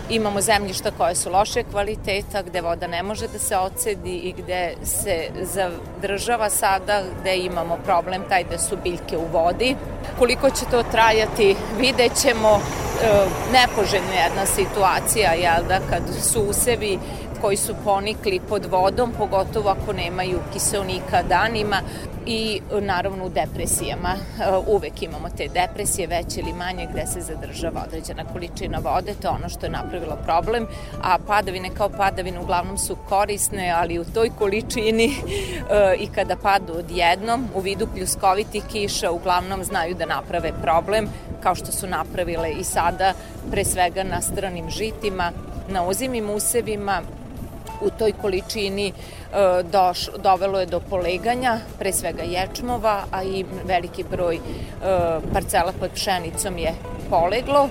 imamo 0.10 0.42
zemljišta 0.42 0.92
koje 0.98 1.16
su 1.16 1.32
loše 1.32 1.64
kvaliteta, 1.72 2.42
gde 2.42 2.62
voda 2.62 2.88
ne 2.88 3.04
može 3.04 3.28
da 3.28 3.40
se 3.40 3.58
ocedi 3.58 4.16
i 4.16 4.34
gde 4.38 4.74
se 4.84 5.30
zadržava 5.42 6.50
sada, 6.50 7.02
gde 7.22 7.38
imamo 7.38 7.78
problem 7.86 8.24
taj 8.30 8.44
da 8.44 8.58
su 8.58 8.78
biljke 8.84 9.18
u 9.18 9.26
vodi. 9.34 9.76
Koliko 10.20 10.50
će 10.50 10.66
to 10.72 10.84
trajati, 10.92 11.56
vidjet 11.80 12.12
ćemo. 12.22 12.60
E, 12.94 13.26
nepoželjna 13.52 14.14
jedna 14.24 14.46
situacija, 14.46 15.34
jel 15.34 15.68
da, 15.68 15.80
kad 15.90 16.02
su 16.24 16.42
usevi 16.42 17.00
koji 17.44 17.58
su 17.58 17.76
ponikli 17.84 18.40
pod 18.50 18.66
vodom, 18.66 19.12
pogotovo 19.18 19.70
ako 19.70 19.94
nemaju 19.94 20.40
kiselnika 20.54 21.24
danima, 21.24 21.82
i 22.26 22.62
naravno 22.82 23.26
u 23.26 23.30
depresijama. 23.30 24.10
E, 24.10 24.18
uvek 24.68 25.04
imamo 25.04 25.30
te 25.38 25.48
depresije, 25.48 26.08
veće 26.08 26.40
ili 26.40 26.54
manje, 26.54 26.88
gde 26.92 27.06
se 27.06 27.22
zadržava 27.22 27.84
određena 27.88 28.24
količina 28.34 28.80
vode, 28.80 29.14
to 29.22 29.28
je 29.28 29.32
ono 29.32 29.50
što 29.50 29.66
je 29.66 29.70
napravilo 29.70 30.18
problem, 30.26 30.68
a 31.02 31.18
padavine 31.28 31.70
kao 31.78 31.90
padavine 31.90 32.40
uglavnom 32.40 32.78
su 32.78 32.96
korisne, 33.10 33.72
ali 33.72 34.00
u 34.00 34.06
toj 34.06 34.30
količini 34.40 35.06
e, 35.06 35.96
i 36.00 36.08
kada 36.08 36.36
padu 36.36 36.74
odjednom, 36.74 37.48
u 37.56 37.60
vidu 37.60 37.88
pljuskovitih 37.96 38.64
kiša, 38.72 39.12
uglavnom 39.12 39.64
znaju 39.64 39.96
da 39.96 40.06
naprave 40.06 40.52
problem, 40.62 41.10
kao 41.44 41.56
što 41.56 41.72
su 41.72 41.88
napravile 41.88 42.52
i 42.52 42.64
sada, 42.64 43.14
pre 43.52 43.66
svega 43.66 44.04
na 44.04 44.22
stranim 44.22 44.70
žitima, 44.70 45.32
na 45.70 45.88
ozimim 45.88 46.30
usevima, 46.30 47.02
u 47.84 47.90
toj 47.90 48.14
količini 48.22 48.88
e, 48.88 48.94
doš, 49.64 50.10
dovelo 50.18 50.60
je 50.60 50.66
do 50.66 50.80
poleganja, 50.80 51.58
pre 51.80 51.94
svega 51.94 52.24
ječmova, 52.24 53.04
a 53.12 53.24
i 53.24 53.46
veliki 53.66 54.04
broj 54.04 54.36
e, 54.36 54.42
parcela 55.34 55.74
pod 55.80 55.92
pšenicom 55.94 56.58
je 56.58 56.74
poleglo. 57.10 57.66
E, 57.66 57.70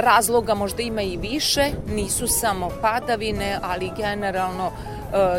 razloga 0.00 0.54
možda 0.54 0.82
ima 0.82 1.02
i 1.02 1.16
više, 1.16 1.70
nisu 1.94 2.26
samo 2.26 2.70
padavine, 2.82 3.58
ali 3.62 3.90
generalno 3.96 4.72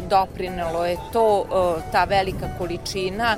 doprinelo 0.10 0.86
je 0.86 0.98
to, 1.14 1.46
ta 1.92 2.04
velika 2.04 2.48
količina 2.58 3.36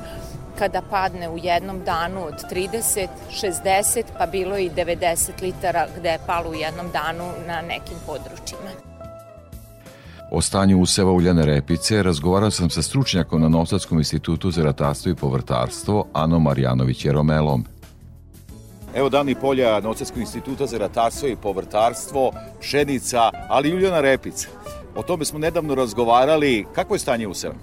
kada 0.60 0.82
padne 0.82 1.30
u 1.30 1.38
jednom 1.38 1.84
danu 1.84 2.26
od 2.26 2.34
30, 2.52 3.08
60, 3.32 4.04
pa 4.18 4.26
bilo 4.26 4.58
i 4.58 4.70
90 4.70 5.42
litara 5.42 5.88
gde 5.98 6.10
je 6.10 6.20
palo 6.28 6.50
u 6.50 6.54
jednom 6.54 6.92
danu 6.92 7.32
na 7.48 7.62
nekim 7.62 7.98
područjima. 8.06 8.97
O 10.32 10.42
stanju 10.42 10.82
useva 10.82 11.12
uljane 11.12 11.46
repice 11.46 12.04
razgovarao 12.04 12.52
sam 12.52 12.70
sa 12.70 12.82
stručnjakom 12.82 13.42
na 13.42 13.50
Novosadskom 13.50 13.98
institutu 13.98 14.52
za 14.52 14.64
ratarstvo 14.64 15.12
i 15.12 15.16
povrtarstvo 15.16 16.06
Anom 16.14 16.44
Marjanović 16.44 17.06
Jeromelom. 17.06 17.66
Evo 18.96 19.10
dani 19.10 19.36
polja 19.36 19.80
Novosadskog 19.80 20.20
instituta 20.20 20.66
za 20.66 20.78
ratarstvo 20.78 21.30
i 21.30 21.36
povrtarstvo, 21.36 22.32
pšenica, 22.60 23.30
ali 23.50 23.70
i 23.70 23.76
uljana 23.76 24.02
repica. 24.02 24.48
O 24.96 25.04
tome 25.04 25.26
smo 25.26 25.40
nedavno 25.40 25.76
razgovarali. 25.76 26.66
Kako 26.76 26.96
je 26.96 27.00
stanje 27.00 27.28
useva? 27.28 27.54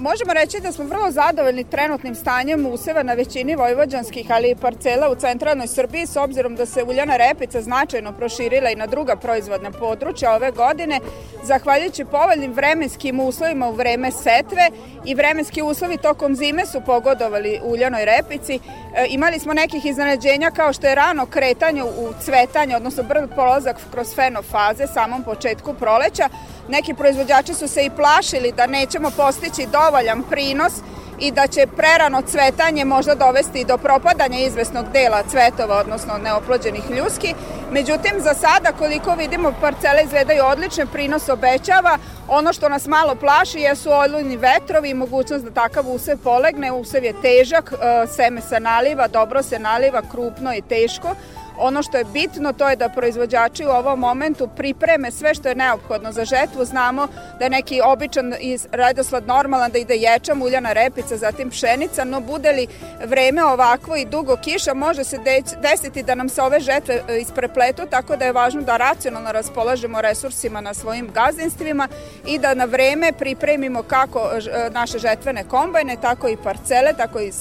Možemo 0.00 0.32
reći 0.32 0.60
da 0.60 0.72
smo 0.72 0.84
vrlo 0.84 1.10
zadovoljni 1.10 1.64
trenutnim 1.64 2.14
stanjem 2.14 2.66
useva 2.66 3.02
na 3.02 3.14
većini 3.14 3.56
vojvođanskih, 3.56 4.26
ali 4.30 4.50
i 4.50 4.56
parcela 4.56 5.10
u 5.10 5.14
centralnoj 5.14 5.66
Srbiji, 5.66 6.06
s 6.06 6.16
obzirom 6.16 6.56
da 6.56 6.66
se 6.66 6.82
uljana 6.82 7.16
repica 7.16 7.62
značajno 7.62 8.12
proširila 8.12 8.70
i 8.70 8.76
na 8.76 8.86
druga 8.86 9.16
proizvodna 9.16 9.70
područja 9.70 10.34
ove 10.34 10.50
godine, 10.50 11.00
zahvaljujući 11.42 12.04
povoljnim 12.04 12.52
vremenskim 12.52 13.20
uslovima 13.20 13.68
u 13.68 13.72
vreme 13.72 14.10
setve 14.10 14.70
i 15.04 15.14
vremenski 15.14 15.62
uslovi 15.62 15.96
tokom 15.98 16.36
zime 16.36 16.66
su 16.66 16.80
pogodovali 16.80 17.60
uljanoj 17.64 18.04
repici. 18.04 18.54
E, 18.54 19.06
imali 19.08 19.38
smo 19.38 19.54
nekih 19.54 19.86
iznenađenja 19.86 20.50
kao 20.50 20.72
što 20.72 20.86
je 20.86 20.94
rano 20.94 21.26
kretanje 21.26 21.82
u 21.82 22.12
cvetanje, 22.24 22.76
odnosno 22.76 23.02
brd 23.02 23.34
polazak 23.36 23.76
kroz 23.92 24.14
fenofaze 24.14 24.86
samom 24.86 25.22
početku 25.22 25.74
proleća, 25.74 26.28
Neki 26.68 26.94
proizvođači 26.94 27.54
su 27.54 27.68
se 27.68 27.84
i 27.84 27.90
plašili 27.90 28.52
da 28.52 28.66
nećemo 28.66 29.10
postići 29.10 29.66
dovoljan 29.72 30.22
prinos 30.30 30.72
i 31.18 31.30
da 31.30 31.46
će 31.46 31.66
prerano 31.66 32.22
cvetanje 32.22 32.84
možda 32.84 33.14
dovesti 33.14 33.64
do 33.64 33.78
propadanja 33.78 34.38
izvesnog 34.38 34.86
dela 34.92 35.22
cvetova, 35.30 35.76
odnosno 35.76 36.18
neoplođenih 36.18 36.90
ljuski. 36.90 37.34
Međutim, 37.70 38.20
za 38.20 38.34
sada, 38.34 38.72
koliko 38.78 39.14
vidimo, 39.14 39.52
parcele 39.60 40.02
izvedaju 40.04 40.44
odlične, 40.44 40.86
prinos 40.86 41.28
obećava. 41.28 41.98
Ono 42.28 42.52
što 42.52 42.68
nas 42.68 42.86
malo 42.86 43.14
plaši 43.14 43.58
jesu 43.58 43.90
olujni 43.90 44.36
vetrovi 44.36 44.90
i 44.90 44.94
mogućnost 44.94 45.44
da 45.44 45.50
takav 45.50 45.88
usev 45.88 46.18
polegne. 46.24 46.72
Usev 46.72 47.04
je 47.04 47.20
težak, 47.22 47.72
e, 47.72 48.06
seme 48.06 48.40
se 48.40 48.60
naliva, 48.60 49.08
dobro 49.08 49.42
se 49.42 49.58
naliva, 49.58 50.02
krupno 50.10 50.54
i 50.54 50.62
teško 50.62 51.14
Ono 51.58 51.82
što 51.82 51.96
je 51.96 52.04
bitno 52.04 52.52
to 52.52 52.68
je 52.68 52.76
da 52.76 52.88
proizvođači 52.88 53.66
u 53.66 53.68
ovom 53.68 53.98
momentu 53.98 54.48
pripreme 54.56 55.10
sve 55.10 55.34
što 55.34 55.48
je 55.48 55.54
neophodno 55.54 56.12
za 56.12 56.24
žetvu. 56.24 56.64
Znamo 56.64 57.08
da 57.38 57.44
je 57.44 57.50
neki 57.50 57.80
običan 57.84 58.34
i 58.40 58.58
redoslad 58.72 59.26
normalan 59.26 59.70
da 59.70 59.78
ide 59.78 59.94
ječam, 59.94 60.42
uljana 60.42 60.72
repica, 60.72 61.16
zatim 61.16 61.50
pšenica, 61.50 62.04
no 62.04 62.20
bude 62.20 62.52
li 62.52 62.66
vreme 63.04 63.44
ovakvo 63.44 63.96
i 63.96 64.04
dugo 64.04 64.36
kiša, 64.36 64.74
može 64.74 65.04
se 65.04 65.18
desiti 65.62 66.02
da 66.02 66.14
nam 66.14 66.28
se 66.28 66.42
ove 66.42 66.60
žetve 66.60 67.02
e, 67.08 67.18
isprepletu, 67.18 67.82
tako 67.90 68.16
da 68.16 68.24
je 68.24 68.32
važno 68.32 68.62
da 68.62 68.76
racionalno 68.76 69.32
raspolažemo 69.32 70.00
resursima 70.00 70.60
na 70.60 70.74
svojim 70.74 71.10
gazdinstvima 71.14 71.88
i 72.26 72.38
da 72.38 72.54
na 72.54 72.64
vreme 72.64 73.12
pripremimo 73.12 73.82
kako 73.82 74.20
e, 74.20 74.70
naše 74.70 74.98
žetvene 74.98 75.44
kombajne, 75.44 75.96
tako 76.00 76.28
i 76.28 76.36
parcele, 76.36 76.92
tako 76.96 77.20
i 77.20 77.32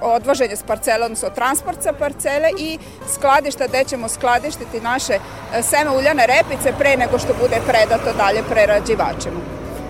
odvoženje 0.00 0.56
s 0.56 0.62
parcele, 0.62 1.04
odnosno 1.04 1.30
transport 1.30 1.82
sa 1.82 1.92
parcele 1.92 2.48
i 2.58 2.78
skladišta 3.14 3.66
gde 3.66 3.84
ćemo 3.84 4.08
skladištiti 4.08 4.80
naše 4.80 5.12
e, 5.12 5.62
seme 5.62 5.90
uljane 5.90 6.26
repice 6.26 6.72
pre 6.78 6.96
nego 6.96 7.18
što 7.18 7.34
bude 7.42 7.56
predato 7.66 8.16
dalje 8.16 8.42
prerađivačima. 8.50 9.40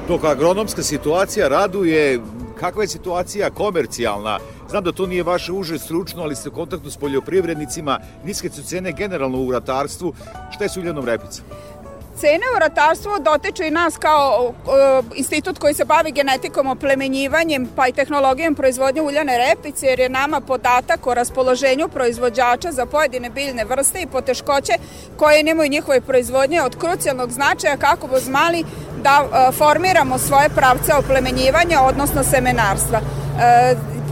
Dok 0.09 0.25
agronomska 0.25 0.83
situacija 0.83 1.49
raduje, 1.49 2.21
kakva 2.61 2.83
je 2.83 2.89
situacija 2.89 3.51
komercijalna? 3.51 4.39
Znam 4.69 4.85
da 4.85 4.93
to 4.93 5.07
nije 5.07 5.23
vaše 5.23 5.53
uže 5.53 5.79
stručno, 5.79 6.23
ali 6.23 6.37
ste 6.37 6.49
u 6.49 6.53
kontaktu 6.53 6.91
s 6.91 6.97
poljoprivrednicima, 6.97 7.99
niske 8.25 8.51
su 8.51 8.63
cene 8.63 8.93
generalno 8.93 9.39
u 9.39 9.53
ratarstvu. 9.53 10.15
Šta 10.51 10.65
je 10.65 10.69
s 10.69 10.77
uljanom 10.77 11.05
repicom? 11.05 11.45
Cene 12.23 12.47
u 12.57 12.59
ratarstvu 12.59 13.13
dotiču 13.21 13.63
i 13.63 13.71
nas 13.71 13.97
kao 13.97 14.45
uh, 14.49 15.05
institut 15.15 15.59
koji 15.59 15.75
se 15.75 15.85
bavi 15.85 16.13
genetikom, 16.13 16.67
oplemenjivanjem 16.67 17.69
pa 17.77 17.89
i 17.89 17.93
tehnologijom 17.93 18.55
proizvodnje 18.55 19.03
uljane 19.03 19.39
repice 19.39 19.87
jer 19.87 20.01
je 20.01 20.09
nama 20.09 20.41
podatak 20.41 21.07
o 21.07 21.15
raspoloženju 21.15 21.89
proizvođača 21.89 22.73
za 22.73 22.87
pojedine 22.87 23.31
biljne 23.31 23.65
vrste 23.65 24.01
i 24.03 24.07
poteškoće 24.07 24.73
koje 25.17 25.43
nemaju 25.43 25.71
njihove 25.71 26.01
proizvodnje 26.01 26.63
od 26.63 26.77
krucijalnog 26.77 27.31
značaja 27.31 27.77
kako 27.77 28.07
bi 28.07 28.21
znali 28.21 28.65
da 29.03 29.51
formiramo 29.59 30.19
svoje 30.19 30.49
pravce 30.49 30.95
oplemenjivanja, 30.95 31.81
odnosno 31.83 32.25
semenarstva. 32.25 33.01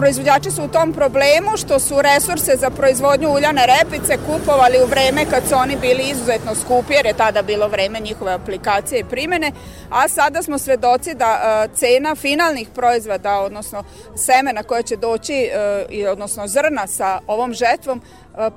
Proizvođači 0.00 0.50
su 0.50 0.64
u 0.64 0.68
tom 0.68 0.92
problemu 0.92 1.56
što 1.56 1.78
su 1.78 2.02
resurse 2.02 2.56
za 2.56 2.70
proizvodnju 2.70 3.28
uljane 3.28 3.66
repice 3.66 4.18
kupovali 4.26 4.78
u 4.84 4.86
vreme 4.86 5.24
kad 5.30 5.48
su 5.48 5.54
oni 5.54 5.76
bili 5.80 6.02
izuzetno 6.10 6.54
skupi 6.54 6.92
jer 6.92 7.06
je 7.06 7.12
tada 7.12 7.42
bilo 7.42 7.68
vreme 7.68 8.00
njihove 8.00 8.32
aplikacije 8.32 9.00
i 9.00 9.04
primene, 9.04 9.52
a 9.90 10.08
sada 10.08 10.42
smo 10.42 10.58
svedoci 10.58 11.14
da 11.14 11.40
e, 11.42 11.74
cena 11.74 12.14
finalnih 12.14 12.68
proizvoda, 12.74 13.40
odnosno 13.40 13.84
semena 14.16 14.62
koje 14.62 14.82
će 14.82 14.96
doći, 14.96 15.50
e, 15.92 16.08
odnosno 16.08 16.46
zrna 16.46 16.86
sa 16.86 17.20
ovom 17.26 17.52
žetvom, 17.52 18.02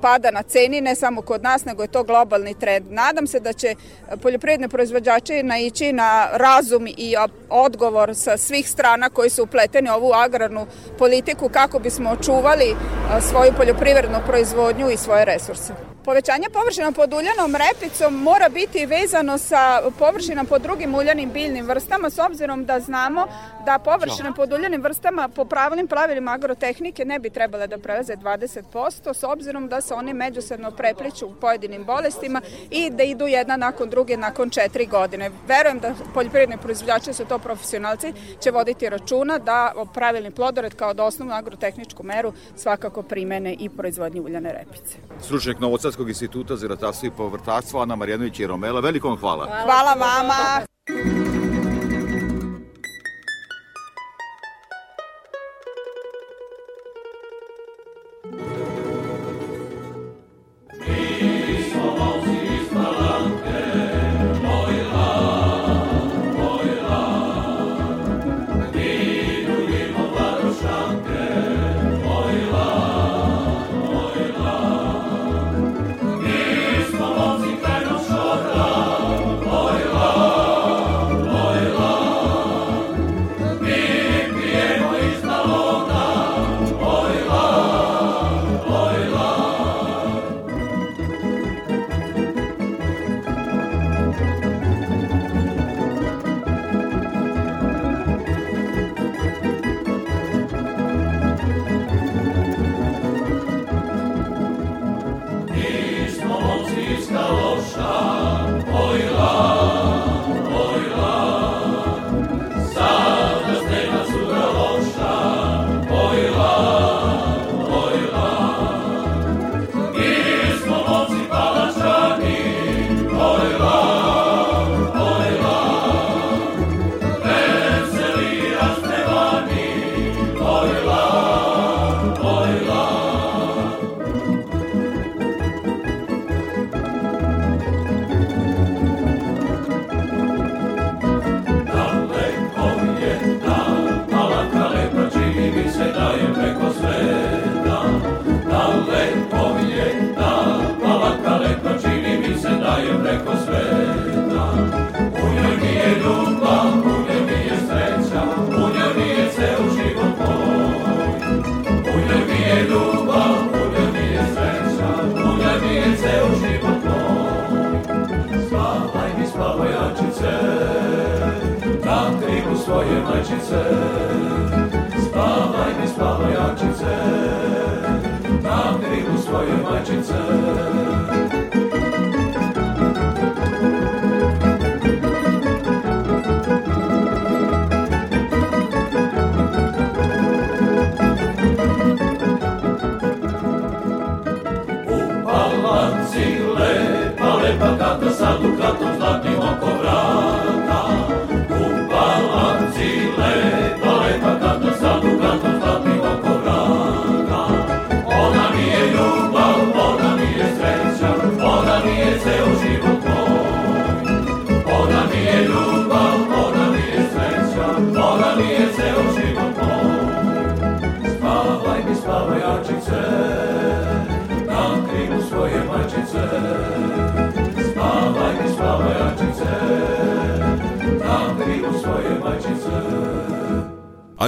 pada 0.00 0.30
na 0.30 0.42
ceni, 0.42 0.80
ne 0.80 0.94
samo 0.94 1.22
kod 1.22 1.42
nas, 1.42 1.64
nego 1.64 1.82
je 1.82 1.88
to 1.88 2.02
globalni 2.02 2.54
trend. 2.54 2.86
Nadam 2.90 3.26
se 3.26 3.40
da 3.40 3.52
će 3.52 3.74
poljoprivredne 4.22 4.68
proizvođače 4.68 5.42
naići 5.42 5.92
na 5.92 6.28
razum 6.32 6.86
i 6.86 7.14
odgovor 7.50 8.14
sa 8.14 8.36
svih 8.36 8.70
strana 8.70 9.10
koji 9.10 9.30
su 9.30 9.42
upleteni 9.42 9.90
ovu 9.90 10.12
agrarnu 10.12 10.66
politiku 10.98 11.48
kako 11.48 11.78
bismo 11.78 12.10
očuvali 12.10 12.70
e, 12.70 12.74
svoju 13.20 13.52
poljoprivrednu 13.56 14.18
proizvodnju 14.26 14.90
i 14.90 14.96
svoje 14.96 15.24
resurse. 15.24 15.93
Povećanje 16.04 16.48
površina 16.52 16.92
pod 16.92 17.12
uljanom 17.12 17.56
repicom 17.56 18.14
mora 18.14 18.48
biti 18.48 18.86
vezano 18.86 19.38
sa 19.38 19.82
površina 19.98 20.44
pod 20.44 20.62
drugim 20.62 20.94
uljanim 20.94 21.32
biljnim 21.32 21.66
vrstama 21.66 22.10
s 22.10 22.18
obzirom 22.18 22.64
da 22.64 22.80
znamo 22.80 23.26
da 23.66 23.78
površine 23.78 24.32
pod 24.36 24.52
uljanim 24.52 24.82
vrstama 24.82 25.28
po 25.28 25.44
pravilnim 25.44 25.86
pravilima 25.86 26.32
agrotehnike 26.32 27.04
ne 27.04 27.18
bi 27.18 27.30
trebale 27.30 27.66
da 27.66 27.78
prelaze 27.78 28.16
20% 28.16 29.14
s 29.14 29.22
obzirom 29.22 29.68
da 29.68 29.80
se 29.80 29.94
one 29.94 30.14
međusobno 30.14 30.70
prepliču 30.70 31.26
u 31.26 31.34
pojedinim 31.34 31.84
bolestima 31.84 32.40
i 32.70 32.90
da 32.90 33.02
idu 33.02 33.26
jedna 33.26 33.56
nakon 33.56 33.90
druge 33.90 34.16
nakon 34.16 34.50
četiri 34.50 34.86
godine. 34.86 35.30
Verujem 35.48 35.78
da 35.78 35.94
poljoprivredni 36.14 36.58
proizvođači 36.58 37.12
su 37.12 37.24
to 37.24 37.38
profesionalci 37.38 38.12
će 38.40 38.50
voditi 38.50 38.88
računa 38.88 39.38
da 39.38 39.72
pravilni 39.94 40.30
plodored 40.30 40.74
kao 40.74 40.94
da 40.94 41.04
osnovnu 41.04 41.34
agrotehničku 41.34 42.02
meru 42.02 42.32
svakako 42.56 43.02
primene 43.02 43.56
i 43.58 43.68
proizvodnji 43.68 44.20
uljane 44.20 44.52
repice. 44.52 44.96
Stručnjak 45.20 45.60
Novosadskog 45.94 46.08
instituta 46.08 46.56
za 46.56 46.68
ratarstvo 46.68 47.06
i 47.06 47.10
povrtarstvo 47.10 47.80
Ana 47.80 47.96
Marjanović 47.96 48.40
i 48.40 48.46
Romela, 48.46 48.80
velikom. 48.80 49.16
Hvala, 49.16 49.46
hvala 49.64 49.94
vama. 49.94 51.23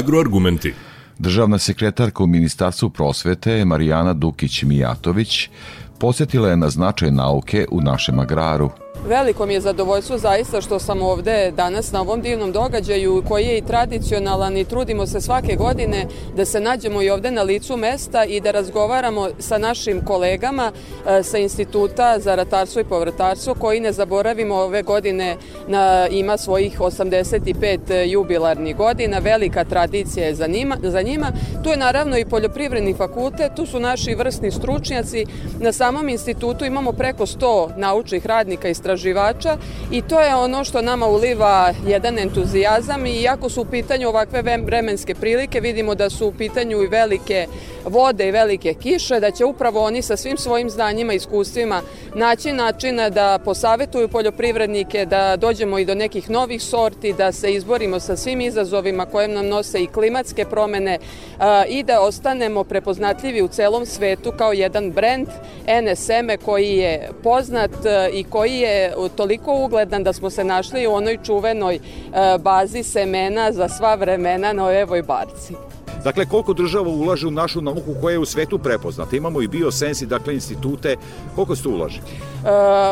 Agroargumenti. 0.07 0.75
Državna 1.19 1.59
sekretarka 1.59 2.23
u 2.23 2.27
Ministarstvu 2.27 2.90
prosvete 2.90 3.64
Marijana 3.64 4.14
Dukić-Mijatović 4.14 5.49
posjetila 5.99 6.49
je 6.49 6.57
na 6.57 6.71
značaj 6.71 7.11
nauke 7.11 7.66
u 7.71 7.81
našem 7.81 8.19
agraru– 8.19 8.71
Veliko 9.09 9.47
mi 9.47 9.55
je 9.55 9.61
zadovoljstvo 9.61 10.19
zaista 10.19 10.61
što 10.61 10.79
sam 10.79 11.03
ovde 11.03 11.53
danas 11.57 11.92
na 11.92 12.01
ovom 12.01 12.21
divnom 12.21 12.53
događaju 12.53 13.23
koji 13.29 13.45
je 13.45 13.59
i 13.59 13.62
tradicionalan 13.62 14.57
i 14.57 14.64
trudimo 14.64 15.07
se 15.07 15.21
svake 15.21 15.57
godine 15.57 16.07
da 16.37 16.45
se 16.45 16.61
nađemo 16.61 17.03
i 17.03 17.11
ovde 17.11 17.31
na 17.31 17.42
licu 17.42 17.77
mesta 17.77 18.25
i 18.25 18.40
da 18.40 18.51
razgovaramo 18.51 19.29
sa 19.38 19.59
našim 19.59 20.05
kolegama 20.05 20.73
e, 20.73 21.23
sa 21.23 21.38
Instituta 21.38 22.19
za 22.19 22.35
ratarstvo 22.35 22.81
i 22.81 22.85
povrtarstvo 22.85 23.55
koji 23.55 23.81
ne 23.81 23.92
zaboravimo 23.92 24.55
ove 24.55 24.83
godine 24.83 25.37
na, 25.69 26.09
ima 26.11 26.37
svojih 26.37 26.81
85 26.81 28.11
jubilarnih 28.11 28.77
godina, 28.77 29.19
velika 29.19 29.64
tradicija 29.64 30.27
je 30.27 30.35
za 30.35 30.47
njima, 30.47 30.77
za 30.83 31.03
njima. 31.03 31.33
Tu 31.64 31.71
je 31.71 31.77
naravno 31.77 32.19
i 32.19 32.25
poljoprivredni 32.25 32.95
fakultet, 32.95 33.53
tu 33.57 33.66
su 33.66 33.81
naši 33.81 34.14
vrstni 34.14 34.51
stručnjaci. 34.51 35.27
Na 35.61 35.73
samom 35.73 36.09
institutu 36.09 36.64
imamo 36.64 36.92
preko 36.92 37.27
100 37.27 37.77
naučnih 37.77 38.27
radnika 38.27 38.69
istraživača 38.69 38.95
istraživača 38.96 39.56
i 39.90 40.02
to 40.02 40.20
je 40.20 40.35
ono 40.35 40.64
što 40.64 40.82
nama 40.82 41.06
uliva 41.06 41.72
jedan 41.87 42.18
entuzijazam 42.18 43.06
i 43.06 43.11
iako 43.11 43.48
su 43.48 43.62
u 43.62 43.64
pitanju 43.64 44.09
ovakve 44.09 44.42
vremenske 44.42 45.14
prilike, 45.14 45.61
vidimo 45.61 45.94
da 45.94 46.11
su 46.11 46.28
u 46.28 46.32
pitanju 46.32 46.82
i 46.82 46.87
velike 46.87 47.46
vode 47.85 48.28
i 48.28 48.30
velike 48.30 48.74
kiše, 48.74 49.20
da 49.20 49.30
će 49.30 49.44
upravo 49.44 49.85
oni 49.85 50.02
sa 50.02 50.16
svim 50.16 50.37
svojim 50.37 50.70
znanjima 50.70 51.12
i 51.12 51.16
iskustvima 51.16 51.82
naći 52.14 52.52
načina 52.52 53.11
da 53.11 53.38
posavetuju 53.44 54.09
poljoprivrednike, 54.09 55.06
da 55.06 55.37
dođemo 55.37 55.78
i 55.78 55.85
do 55.85 55.94
nekih 55.94 56.30
novih 56.30 56.62
sorti, 56.62 57.12
da 57.12 57.32
se 57.32 57.54
izborimo 57.54 58.00
sa 58.00 58.16
svim 58.16 58.40
izazovima 58.40 59.06
koje 59.06 59.28
nam 59.28 59.46
nose 59.46 59.82
i 59.82 59.87
klimatske 59.87 60.44
promene 60.44 60.98
i 61.68 61.82
da 61.82 62.00
ostanemo 62.00 62.64
prepoznatljivi 62.64 63.42
u 63.42 63.48
celom 63.48 63.87
svetu 63.87 64.32
kao 64.38 64.52
jedan 64.52 64.90
brend 64.90 65.28
NSM 65.66 66.44
koji 66.44 66.76
je 66.76 67.11
poznat 67.22 67.70
i 68.12 68.24
koji 68.24 68.59
je 68.59 68.86
toliko 69.16 69.64
ugledan 69.64 70.05
da 70.05 70.12
smo 70.12 70.31
se 70.31 70.44
našli 70.44 70.87
u 70.87 70.92
onoj 70.92 71.18
čuvenoj 71.22 71.79
bazi 72.40 72.83
semena 72.83 73.53
za 73.53 73.68
sva 73.68 73.94
vremena 73.94 74.53
na 74.53 74.72
Evoj 74.72 75.03
barci. 75.03 75.55
Dakle, 76.05 76.27
koliko 76.27 76.53
država 76.53 76.88
ulaže 76.88 77.27
u 77.27 77.31
našu 77.31 77.61
nauku 77.61 77.94
koja 78.01 78.12
je 78.12 78.18
u 78.18 78.25
svetu 78.25 78.59
prepoznata? 78.59 79.16
Imamo 79.16 79.42
i 79.42 79.49
biosensi, 79.49 80.07
dakle, 80.07 80.35
institute. 80.35 80.96
Koliko 81.35 81.57
se 81.57 81.68
ulaže? 81.68 82.01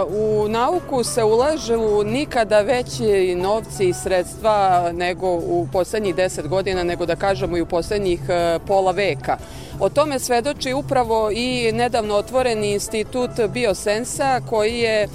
u 0.09 0.49
nauku 0.49 1.05
se 1.05 1.25
ulažu 1.25 2.05
nikada 2.05 2.61
veći 2.61 3.35
novci 3.35 3.89
i 3.89 3.93
sredstva 3.93 4.91
nego 4.93 5.27
u 5.31 5.69
poslednjih 5.73 6.15
deset 6.15 6.49
godina, 6.49 6.85
nego 6.85 7.07
da 7.07 7.17
kažemo 7.17 7.57
i 7.57 7.63
u 7.63 7.67
poslednjih 7.67 8.21
e, 8.29 8.59
pola 8.67 8.93
veka. 8.93 9.37
O 9.81 9.89
tome 9.89 10.19
svedoči 10.19 10.73
upravo 10.73 11.31
i 11.31 11.73
nedavno 11.73 12.15
otvoreni 12.15 12.73
institut 12.73 13.31
Biosensa 13.49 14.41
koji 14.51 14.79
je 14.79 15.03
e, 15.03 15.09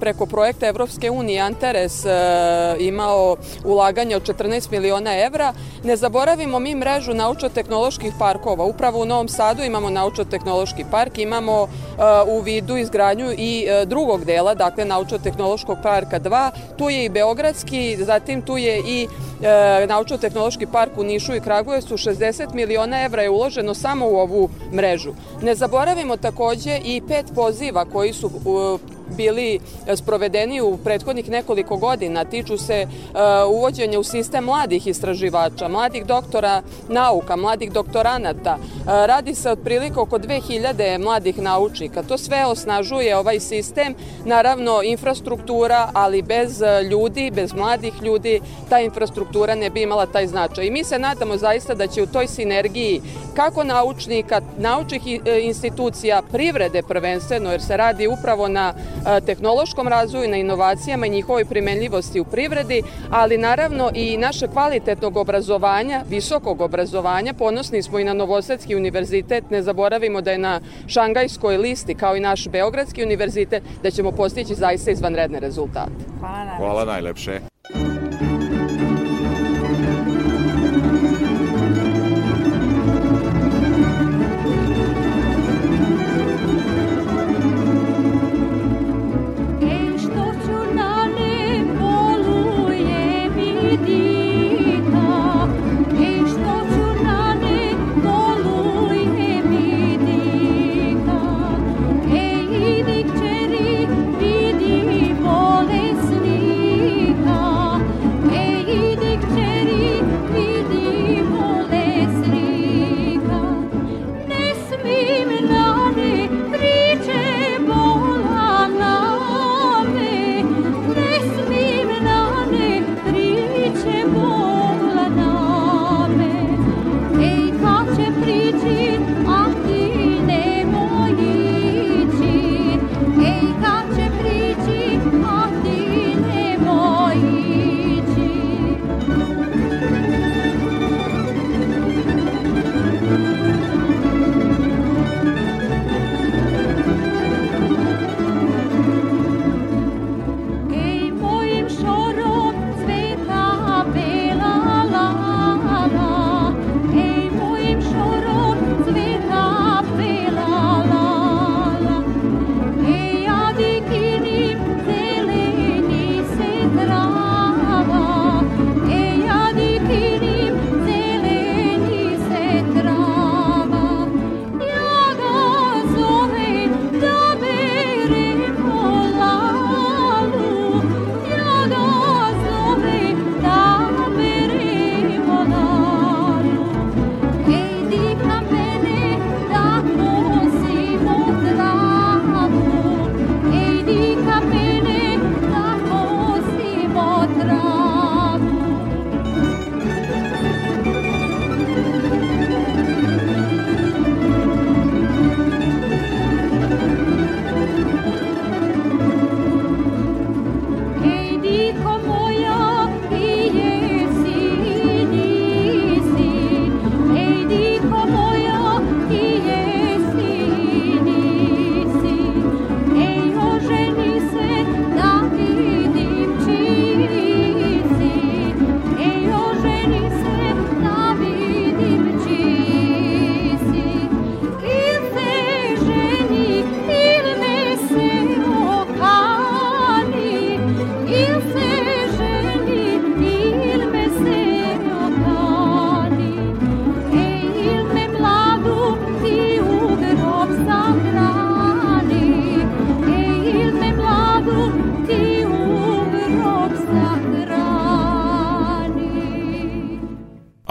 preko 0.00 0.26
projekta 0.26 0.66
Evropske 0.66 1.10
unije 1.10 1.40
Antares 1.40 2.04
e, 2.04 2.10
imao 2.78 3.36
ulaganje 3.64 4.16
od 4.16 4.22
14 4.22 4.70
miliona 4.70 5.18
evra. 5.18 5.52
Ne 5.84 5.96
zaboravimo 5.96 6.58
mi 6.58 6.74
mrežu 6.74 7.14
naučno-tehnoloških 7.14 8.12
parkova. 8.18 8.64
Upravo 8.64 9.00
u 9.00 9.04
Novom 9.04 9.28
Sadu 9.28 9.62
imamo 9.62 9.90
naučno-tehnološki 9.90 10.84
park, 10.90 11.18
imamo 11.18 11.68
u 12.26 12.40
vidu 12.40 12.76
izgradnju 12.76 13.32
i 13.38 13.60
E, 13.70 13.86
drugog 13.86 14.24
dela, 14.24 14.54
dakle 14.54 14.84
Naučno-tehnološkog 14.84 15.78
parka 15.82 16.20
2. 16.20 16.50
Tu 16.78 16.90
je 16.90 17.04
i 17.04 17.08
Beogradski, 17.08 17.96
zatim 18.00 18.42
tu 18.42 18.56
je 18.56 18.78
i 18.78 19.08
e, 19.42 19.86
Naučno-tehnološki 19.86 20.66
park 20.72 20.98
u 20.98 21.04
Nišu 21.04 21.34
i 21.34 21.40
Kragujevcu. 21.40 21.96
60 21.96 22.54
miliona 22.54 23.04
evra 23.04 23.22
je 23.22 23.30
uloženo 23.30 23.74
samo 23.80 24.06
u 24.06 24.16
ovu 24.16 24.48
mrežu. 24.72 25.12
Ne 25.42 25.54
zaboravimo 25.54 26.16
takođe 26.16 26.80
i 26.84 27.02
pet 27.08 27.26
poziva 27.34 27.84
koji 27.84 28.12
su 28.12 28.30
bili 29.10 29.60
sprovedeni 29.94 30.60
u 30.60 30.76
prethodnih 30.76 31.28
nekoliko 31.28 31.76
godina. 31.76 32.24
Tiču 32.24 32.58
se 32.58 32.74
e, 32.74 32.86
uvođenja 33.48 33.98
u 33.98 34.04
sistem 34.04 34.44
mladih 34.44 34.86
istraživača, 34.86 35.68
mladih 35.68 36.06
doktora 36.06 36.62
nauka, 36.88 37.36
mladih 37.36 37.72
doktoranata. 37.72 38.58
E, 38.60 39.06
radi 39.06 39.34
se 39.34 39.50
otprilike 39.50 40.00
oko 40.00 40.18
2000 40.18 40.98
mladih 40.98 41.38
naučnika. 41.38 42.02
To 42.02 42.18
sve 42.18 42.46
osnažuje 42.46 43.16
ovaj 43.16 43.40
sistem. 43.40 43.94
Naravno, 44.24 44.82
infrastruktura, 44.82 45.90
ali 45.94 46.22
bez 46.22 46.62
ljudi, 46.90 47.30
bez 47.30 47.52
mladih 47.52 48.02
ljudi, 48.02 48.40
ta 48.68 48.80
infrastruktura 48.80 49.54
ne 49.54 49.70
bi 49.70 49.82
imala 49.82 50.06
taj 50.06 50.26
značaj. 50.26 50.66
I 50.66 50.70
mi 50.70 50.84
se 50.84 50.98
nadamo 50.98 51.36
zaista 51.36 51.74
da 51.74 51.86
će 51.86 52.02
u 52.02 52.06
toj 52.06 52.26
sinergiji 52.26 53.00
kako 53.34 53.64
naučnika, 53.64 54.40
naučnih 54.58 55.02
e, 55.06 55.40
institucija, 55.42 56.22
privrede 56.32 56.82
prvenstveno, 56.82 57.50
jer 57.50 57.62
se 57.62 57.76
radi 57.76 58.08
upravo 58.08 58.48
na 58.48 58.74
tehnološkom 59.26 59.88
razvoju, 59.88 60.30
na 60.30 60.36
inovacijama 60.36 61.06
i 61.06 61.10
njihovoj 61.10 61.44
primenljivosti 61.44 62.20
u 62.20 62.24
privredi, 62.24 62.82
ali 63.10 63.38
naravno 63.38 63.90
i 63.94 64.16
naše 64.16 64.48
kvalitetnog 64.48 65.16
obrazovanja, 65.16 66.02
visokog 66.08 66.60
obrazovanja. 66.60 67.32
Ponosni 67.32 67.82
smo 67.82 67.98
i 67.98 68.04
na 68.04 68.12
Novosadski 68.12 68.76
univerzitet, 68.76 69.50
ne 69.50 69.62
zaboravimo 69.62 70.20
da 70.20 70.30
je 70.30 70.38
na 70.38 70.60
Šangajskoj 70.86 71.56
listi, 71.56 71.94
kao 71.94 72.16
i 72.16 72.20
naš 72.20 72.48
Beogradski 72.48 73.04
univerzitet, 73.04 73.62
da 73.82 73.90
ćemo 73.90 74.12
postići 74.12 74.54
zaista 74.54 74.90
izvanredne 74.90 75.40
rezultate. 75.40 75.92
Hvala 76.20 76.44
najlepše. 76.44 76.58
Hvala 76.58 76.84
najlepše. 76.84 77.99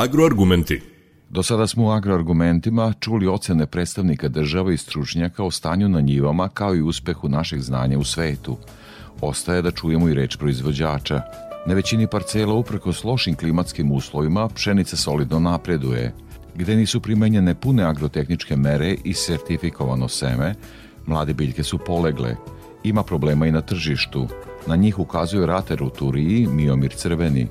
Agroargumenti. 0.09 0.81
Do 1.29 1.43
sada 1.43 1.67
smo 1.67 1.85
u 1.85 1.89
agroargumentima 1.91 2.93
čuli 2.99 3.27
ocene 3.27 3.65
predstavnika 3.65 4.27
država 4.27 4.73
i 4.73 4.77
stručnjaka 4.77 5.43
o 5.43 5.51
stanju 5.51 5.89
na 5.89 6.01
njivama 6.01 6.49
kao 6.49 6.75
i 6.75 6.81
uspehu 6.81 7.29
naših 7.29 7.61
znanja 7.61 7.97
u 7.97 8.03
svetu. 8.03 8.57
Ostaje 9.21 9.61
da 9.61 9.71
čujemo 9.71 10.09
i 10.09 10.13
reč 10.13 10.37
proizvođača. 10.37 11.21
Na 11.65 11.73
većini 11.73 12.07
parcela 12.07 12.53
uprkos 12.53 13.03
lošim 13.03 13.35
klimatskim 13.35 13.91
uslovima 13.91 14.47
pšenica 14.47 14.97
solidno 14.97 15.39
napreduje. 15.39 16.13
Gde 16.55 16.75
nisu 16.75 17.01
primenjene 17.01 17.55
pune 17.55 17.83
agrotehničke 17.83 18.55
mere 18.55 18.95
i 19.03 19.13
sertifikovano 19.13 20.07
seme, 20.07 20.55
mlade 21.05 21.33
biljke 21.33 21.63
su 21.63 21.77
polegle. 21.77 22.35
Ima 22.83 23.03
problema 23.03 23.47
i 23.47 23.51
na 23.51 23.61
tržištu. 23.61 24.27
Na 24.67 24.75
njih 24.75 24.99
ukazuje 24.99 25.45
rater 25.45 25.83
u 25.83 25.89
Turiji 25.89 26.47
Miomir 26.47 26.93
Crveni. 26.95 27.47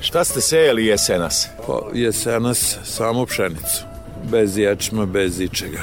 Šta 0.00 0.24
ste 0.24 0.40
sejali 0.40 0.86
jesenas? 0.86 1.48
Pa 1.66 1.80
jesenas 1.94 2.78
samo 2.84 3.26
pšenicu. 3.26 3.84
Bez 4.30 4.58
ječma, 4.58 5.06
bez 5.06 5.40
ičega. 5.40 5.80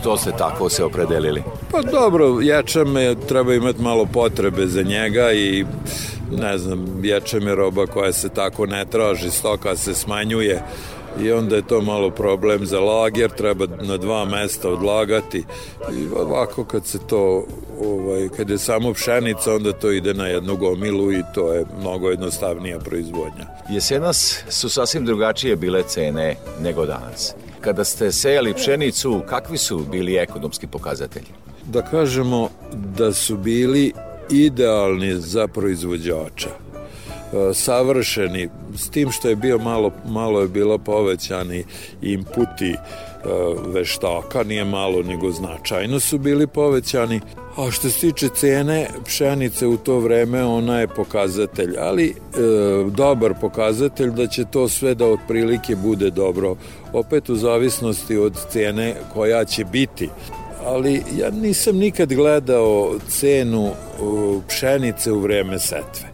Što 0.00 0.16
ste 0.16 0.30
tako 0.38 0.68
se 0.68 0.84
opredelili? 0.84 1.42
Pa 1.70 1.82
dobro, 1.82 2.40
ječam 2.40 2.96
je, 2.96 3.20
treba 3.28 3.54
imati 3.54 3.82
malo 3.82 4.06
potrebe 4.12 4.66
za 4.66 4.82
njega 4.82 5.32
i 5.32 5.64
ne 6.30 6.58
znam, 6.58 7.04
ječam 7.04 7.48
je 7.48 7.54
roba 7.54 7.86
koja 7.86 8.12
se 8.12 8.28
tako 8.28 8.66
ne 8.66 8.84
traži, 8.84 9.30
stoka 9.30 9.76
se 9.76 9.94
smanjuje 9.94 10.62
i 11.18 11.32
onda 11.32 11.56
je 11.56 11.66
to 11.66 11.80
malo 11.80 12.10
problem 12.10 12.66
za 12.66 12.80
lager, 12.80 13.30
treba 13.30 13.66
na 13.82 13.96
dva 13.96 14.24
mesta 14.24 14.68
odlagati 14.68 15.44
i 15.92 16.06
ovako 16.16 16.64
kad 16.64 16.86
se 16.86 16.98
to 17.06 17.44
ovaj, 17.84 18.28
kad 18.36 18.50
je 18.50 18.58
samo 18.58 18.92
pšenica 18.92 19.54
onda 19.54 19.72
to 19.72 19.90
ide 19.90 20.14
na 20.14 20.26
jednu 20.26 20.56
gomilu 20.56 21.12
i 21.12 21.22
to 21.34 21.52
je 21.52 21.64
mnogo 21.80 22.10
jednostavnija 22.10 22.78
proizvodnja. 22.78 23.46
Jesenas 23.70 24.44
su 24.48 24.68
sasvim 24.68 25.04
drugačije 25.04 25.56
bile 25.56 25.82
cene 25.82 26.36
nego 26.60 26.86
danas. 26.86 27.34
Kada 27.60 27.84
ste 27.84 28.12
sejali 28.12 28.54
pšenicu, 28.54 29.22
kakvi 29.28 29.58
su 29.58 29.78
bili 29.78 30.16
ekonomski 30.16 30.66
pokazatelji? 30.66 31.26
Da 31.64 31.82
kažemo 31.82 32.48
da 32.96 33.12
su 33.12 33.36
bili 33.36 33.92
idealni 34.30 35.14
za 35.14 35.46
proizvođača 35.46 36.69
savršeni 37.54 38.48
s 38.76 38.90
tim 38.90 39.10
što 39.10 39.28
je 39.28 39.36
bio 39.36 39.58
malo, 39.58 39.92
malo 40.08 40.40
je 40.40 40.48
bilo 40.48 40.78
povećani 40.78 41.64
inputi 42.02 42.74
veštaka, 43.66 44.42
nije 44.42 44.64
malo 44.64 45.02
nego 45.02 45.30
značajno 45.30 46.00
su 46.00 46.18
bili 46.18 46.46
povećani. 46.46 47.20
A 47.56 47.70
što 47.70 47.90
se 47.90 48.00
tiče 48.00 48.28
cene 48.28 48.86
pšenice 49.04 49.66
u 49.66 49.76
to 49.76 49.98
vreme 49.98 50.44
ona 50.44 50.80
je 50.80 50.88
pokazatelj 50.88 51.74
ali 51.78 52.08
e, 52.08 52.14
dobar 52.90 53.34
pokazatelj 53.40 54.10
da 54.10 54.26
će 54.26 54.44
to 54.44 54.68
sve 54.68 54.94
da 54.94 55.06
otprilike 55.06 55.76
bude 55.76 56.10
dobro 56.10 56.56
opet 56.92 57.28
u 57.28 57.36
zavisnosti 57.36 58.16
od 58.16 58.38
cene 58.50 58.94
koja 59.14 59.44
će 59.44 59.64
biti. 59.64 60.08
Ali 60.64 61.02
ja 61.18 61.30
nisam 61.30 61.76
nikad 61.76 62.12
gledao 62.12 62.94
cenu 63.08 63.70
pšenice 64.48 65.12
u 65.12 65.18
vreme 65.18 65.58
setve 65.58 66.10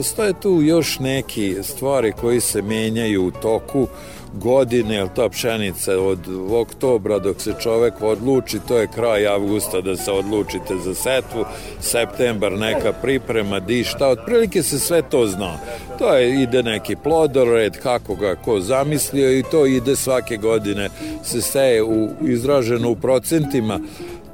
postoje 0.00 0.32
tu 0.40 0.62
još 0.62 0.98
neki 0.98 1.56
stvari 1.62 2.12
koji 2.20 2.40
se 2.40 2.62
menjaju 2.62 3.26
u 3.26 3.30
toku 3.30 3.86
godine, 4.34 4.94
jer 4.94 5.08
ta 5.16 5.28
pšenica 5.28 5.98
od 5.98 6.18
oktobra 6.50 7.18
dok 7.18 7.40
se 7.40 7.54
čovek 7.62 7.94
odluči, 8.00 8.58
to 8.68 8.78
je 8.78 8.88
kraj 8.94 9.26
avgusta 9.26 9.80
da 9.80 9.96
se 9.96 10.12
odlučite 10.12 10.74
za 10.84 10.94
setvu, 10.94 11.44
septembar 11.80 12.52
neka 12.52 12.92
priprema, 12.92 13.60
di 13.60 13.84
šta, 13.84 14.08
otprilike 14.08 14.62
se 14.62 14.78
sve 14.78 15.02
to 15.02 15.26
zna. 15.26 15.58
To 15.98 16.14
je, 16.14 16.42
ide 16.42 16.62
neki 16.62 16.96
plodored, 16.96 17.78
kako 17.82 18.14
ga 18.14 18.34
ko 18.34 18.60
zamislio 18.60 19.38
i 19.38 19.44
to 19.50 19.66
ide 19.66 19.96
svake 19.96 20.36
godine, 20.36 20.88
se 21.24 21.42
seje 21.42 21.82
u, 21.82 22.08
izraženo 22.28 22.90
u 22.90 22.96
procentima, 22.96 23.80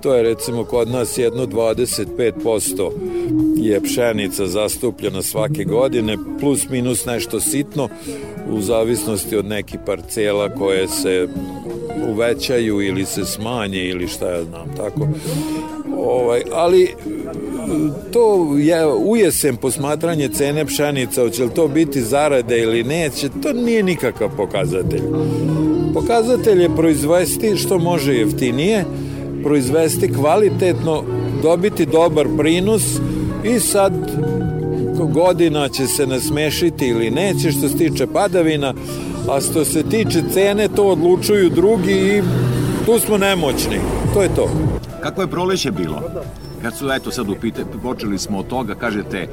to 0.01 0.15
je 0.15 0.23
recimo 0.23 0.65
kod 0.65 0.89
nas 0.89 1.19
jedno 1.19 1.47
25% 1.47 2.91
je 3.57 3.81
pšenica 3.81 4.47
zastupljena 4.47 5.23
svake 5.23 5.65
godine, 5.65 6.17
plus 6.41 6.69
minus 6.69 7.07
nešto 7.07 7.41
sitno, 7.41 7.89
u 8.51 8.61
zavisnosti 8.61 9.37
od 9.37 9.47
nekih 9.47 9.81
parcela 9.87 10.49
koje 10.49 10.89
se 10.89 11.29
uvećaju 12.09 12.83
ili 12.83 13.05
se 13.05 13.25
smanje 13.25 13.79
ili 13.79 14.09
šta 14.09 14.31
ja 14.31 14.45
znam, 14.45 14.77
tako. 14.77 15.09
Ovaj, 15.99 16.43
ali 16.53 16.95
to 18.13 18.55
je 18.59 18.87
ujesen 18.87 19.57
posmatranje 19.57 20.29
cene 20.29 20.65
pšenica, 20.65 21.23
hoće 21.23 21.45
li 21.45 21.55
to 21.55 21.69
biti 21.69 22.01
zarade 22.01 22.59
ili 22.59 22.85
neće, 22.85 23.29
to 23.43 23.53
nije 23.53 23.83
nikakav 23.83 24.29
pokazatelj. 24.37 25.03
Pokazatelj 25.95 26.63
je 26.63 26.77
proizvesti 26.77 27.57
što 27.57 27.79
može 27.79 28.15
jeftinije, 28.15 28.85
proizvesti 29.47 30.13
kvalitetno, 30.13 31.03
dobiti 31.43 31.87
dobar 31.87 32.27
prinos 32.39 32.83
i 33.45 33.61
sad 33.61 33.93
godina 35.13 35.69
će 35.69 35.87
se 35.87 36.07
nasmešiti 36.07 36.87
ili 36.87 37.11
neće 37.11 37.51
što 37.53 37.69
se 37.69 37.77
tiče 37.77 38.07
padavina, 38.07 38.75
a 39.31 39.41
što 39.41 39.65
se 39.65 39.83
tiče 39.83 40.23
cene 40.33 40.69
to 40.69 40.85
odlučuju 40.85 41.51
drugi 41.51 41.93
i 41.93 42.23
tu 42.87 42.99
smo 42.99 43.19
nemoćni. 43.19 43.79
To 44.15 44.23
je 44.23 44.35
to. 44.35 44.49
Kako 45.01 45.21
je 45.21 45.27
proleće 45.27 45.71
bilo? 45.71 46.03
Kad 46.63 46.77
su, 46.77 46.91
eto 46.91 47.11
sad 47.11 47.29
upite, 47.29 47.65
počeli 47.83 48.19
smo 48.19 48.39
od 48.39 48.47
toga, 48.47 48.75
kažete, 48.75 49.29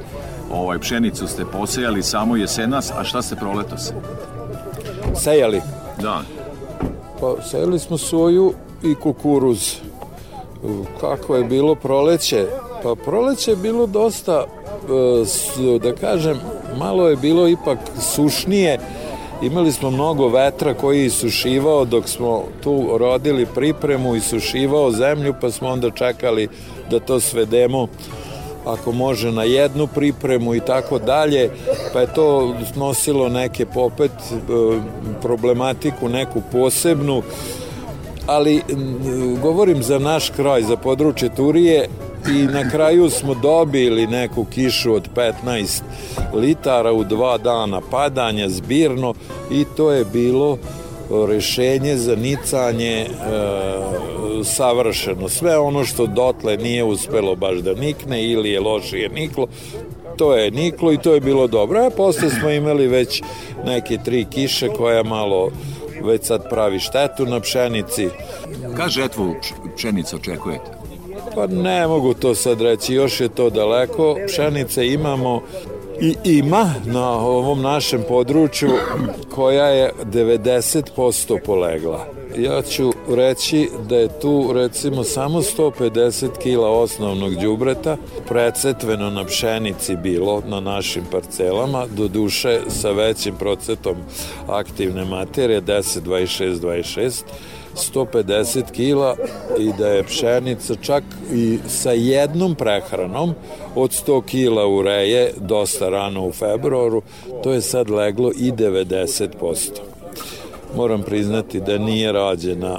ovaj, 0.52 0.78
pšenicu 0.78 1.26
ste 1.26 1.44
posejali 1.44 2.02
samo 2.02 2.36
jesenas, 2.36 2.90
a 2.90 3.04
šta 3.04 3.22
ste 3.22 3.36
proletos? 3.36 3.92
Sejali? 5.16 5.60
Da. 6.02 6.22
Pa 7.20 7.42
sejali 7.42 7.78
smo 7.78 7.98
soju 7.98 8.52
i 8.82 8.94
kukuruz 8.94 9.83
kako 11.00 11.36
je 11.36 11.44
bilo 11.44 11.74
proleće? 11.74 12.46
Pa 12.82 12.94
proleće 12.94 13.50
je 13.50 13.56
bilo 13.56 13.86
dosta, 13.86 14.44
e, 14.44 15.78
da 15.78 15.92
kažem, 15.92 16.40
malo 16.78 17.08
je 17.08 17.16
bilo 17.16 17.48
ipak 17.48 17.78
sušnije, 18.14 18.78
imali 19.42 19.72
smo 19.72 19.90
mnogo 19.90 20.28
vetra 20.28 20.74
koji 20.74 21.02
je 21.02 21.10
sušivao 21.10 21.84
dok 21.84 22.08
smo 22.08 22.44
tu 22.62 22.98
rodili 22.98 23.46
pripremu 23.54 24.16
i 24.16 24.20
sušivao 24.20 24.90
zemlju, 24.90 25.34
pa 25.40 25.50
smo 25.50 25.68
onda 25.68 25.90
čekali 25.90 26.48
da 26.90 27.00
to 27.00 27.20
svedemo 27.20 27.88
ako 28.66 28.92
može 28.92 29.32
na 29.32 29.42
jednu 29.42 29.86
pripremu 29.86 30.54
i 30.54 30.60
tako 30.60 30.98
dalje, 30.98 31.50
pa 31.92 32.00
je 32.00 32.14
to 32.14 32.54
nosilo 32.76 33.28
neke 33.28 33.66
popet 33.66 34.10
e, 34.10 34.36
problematiku 35.22 36.08
neku 36.08 36.42
posebnu 36.52 37.22
ali 38.26 38.62
govorim 39.42 39.82
za 39.82 39.98
naš 39.98 40.30
kraj, 40.30 40.62
za 40.62 40.76
područje 40.76 41.34
Turije 41.34 41.88
i 42.28 42.32
na 42.32 42.70
kraju 42.70 43.10
smo 43.10 43.34
dobili 43.34 44.06
neku 44.06 44.44
kišu 44.44 44.94
od 44.94 45.08
15 45.44 45.82
litara 46.34 46.92
u 46.92 47.04
dva 47.04 47.38
dana 47.38 47.80
padanja 47.90 48.48
zbirno 48.48 49.14
i 49.50 49.64
to 49.76 49.92
je 49.92 50.04
bilo 50.04 50.58
rešenje 51.28 51.96
za 51.96 52.16
nicanje 52.16 53.00
e, 53.00 53.08
savršeno. 54.44 55.28
Sve 55.28 55.58
ono 55.58 55.84
što 55.84 56.06
dotle 56.06 56.56
nije 56.56 56.84
uspelo 56.84 57.36
baš 57.36 57.58
da 57.58 57.74
nikne 57.74 58.24
ili 58.24 58.50
je 58.50 58.60
lošije 58.60 59.08
niklo, 59.08 59.46
to 60.16 60.34
je 60.34 60.50
niklo 60.50 60.92
i 60.92 60.98
to 60.98 61.14
je 61.14 61.20
bilo 61.20 61.46
dobro. 61.46 61.86
A 61.86 61.90
posle 61.90 62.30
smo 62.30 62.50
imali 62.50 62.86
već 62.86 63.22
neke 63.66 63.98
tri 64.04 64.26
kiše 64.30 64.68
koja 64.68 65.02
malo 65.02 65.50
već 66.02 66.24
sad 66.24 66.48
pravi 66.50 66.78
štetu 66.80 67.26
na 67.26 67.40
pšenici. 67.40 68.08
Kad 68.76 68.90
žetvu 68.90 69.34
pšenice 69.76 70.16
očekujete? 70.16 70.70
Pa 71.34 71.46
ne 71.46 71.86
mogu 71.86 72.14
to 72.14 72.34
sad 72.34 72.60
reći, 72.60 72.94
još 72.94 73.20
je 73.20 73.28
to 73.28 73.50
daleko. 73.50 74.16
Pšenice 74.26 74.86
imamo 74.86 75.42
i 76.00 76.16
ima 76.24 76.74
na 76.84 77.10
ovom 77.10 77.62
našem 77.62 78.02
području 78.08 78.70
koja 79.34 79.66
je 79.66 79.92
90% 80.04 81.38
polegla. 81.44 82.06
Ja 82.38 82.62
ću 82.62 82.92
reći 83.08 83.70
da 83.88 83.96
je 83.96 84.20
tu 84.20 84.52
recimo 84.52 85.04
samo 85.04 85.42
150 85.42 86.28
kila 86.42 86.70
osnovnog 86.70 87.34
đubreta 87.34 87.96
precetveno 88.28 89.10
na 89.10 89.24
pšenici 89.24 89.96
bilo 89.96 90.42
na 90.46 90.60
našim 90.60 91.02
parcelama, 91.10 91.86
do 91.96 92.08
duše 92.08 92.60
sa 92.68 92.90
većim 92.90 93.34
procetom 93.34 93.96
aktivne 94.48 95.04
materije 95.04 95.62
10, 95.62 96.00
26, 96.00 96.60
26 96.60 97.22
150 97.74 98.62
kila 98.72 99.16
i 99.58 99.70
da 99.78 99.88
je 99.88 100.04
pšenica 100.04 100.74
čak 100.82 101.04
i 101.32 101.58
sa 101.68 101.90
jednom 101.90 102.54
prehranom 102.54 103.34
od 103.74 103.90
100 103.90 104.24
kila 104.24 104.66
ureje 104.66 105.32
dosta 105.36 105.88
rano 105.88 106.26
u 106.26 106.32
februaru, 106.32 107.02
to 107.42 107.52
je 107.52 107.60
sad 107.60 107.90
leglo 107.90 108.30
i 108.36 108.52
90%. 108.52 109.93
Moram 110.76 111.02
priznati 111.02 111.60
da 111.60 111.78
nije 111.78 112.12
rađena 112.12 112.78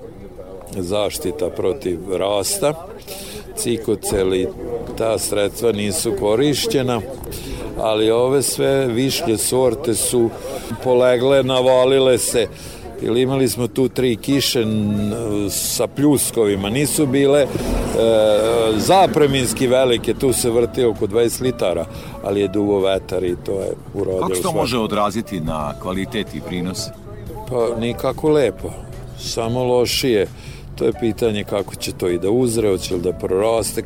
zaštita 0.77 1.49
protiv 1.49 1.99
rasta, 2.13 2.73
cikoceli 3.58 4.47
ta 4.97 5.19
sredstva 5.19 5.71
nisu 5.71 6.13
korišćena, 6.19 7.01
ali 7.79 8.12
ove 8.12 8.41
sve 8.41 8.88
višlje 8.88 9.38
sorte 9.38 9.95
su 9.95 10.29
polegle, 10.84 11.43
navalile 11.43 12.17
se 12.17 12.47
ili 13.01 13.21
imali 13.21 13.47
smo 13.47 13.67
tu 13.67 13.89
tri 13.89 14.15
kiše 14.15 14.65
sa 15.49 15.88
pljuskovima, 15.88 16.69
nisu 16.69 17.05
bile 17.05 17.41
e, 17.41 17.47
zapreminski 18.77 19.67
velike, 19.67 20.13
tu 20.13 20.34
se 20.34 20.49
vrti 20.49 20.84
oko 20.84 21.08
20 21.08 21.41
litara, 21.41 21.86
ali 22.23 22.41
je 22.41 22.47
duvo 22.47 22.79
vetar 22.79 23.23
i 23.23 23.36
to 23.45 23.51
je 23.51 23.73
urodilo. 23.93 24.21
Kako 24.21 24.36
se 24.36 24.41
to 24.41 24.51
može 24.51 24.77
odraziti 24.77 25.39
na 25.39 25.73
kvalitet 25.81 26.36
i 26.36 26.41
prinos? 26.41 26.89
Pa 27.49 27.79
nikako 27.79 28.29
lepo, 28.29 28.69
samo 29.19 29.63
lošije. 29.63 30.27
To 30.75 30.86
je 30.86 30.93
pitanje 30.99 31.43
kako 31.43 31.75
će 31.75 31.91
to 31.91 32.10
i 32.10 32.19
da 32.19 32.29
uzre, 32.29 32.69
hoće 32.69 32.95
li 32.95 33.01
da 33.01 33.13
proroste. 33.13 33.84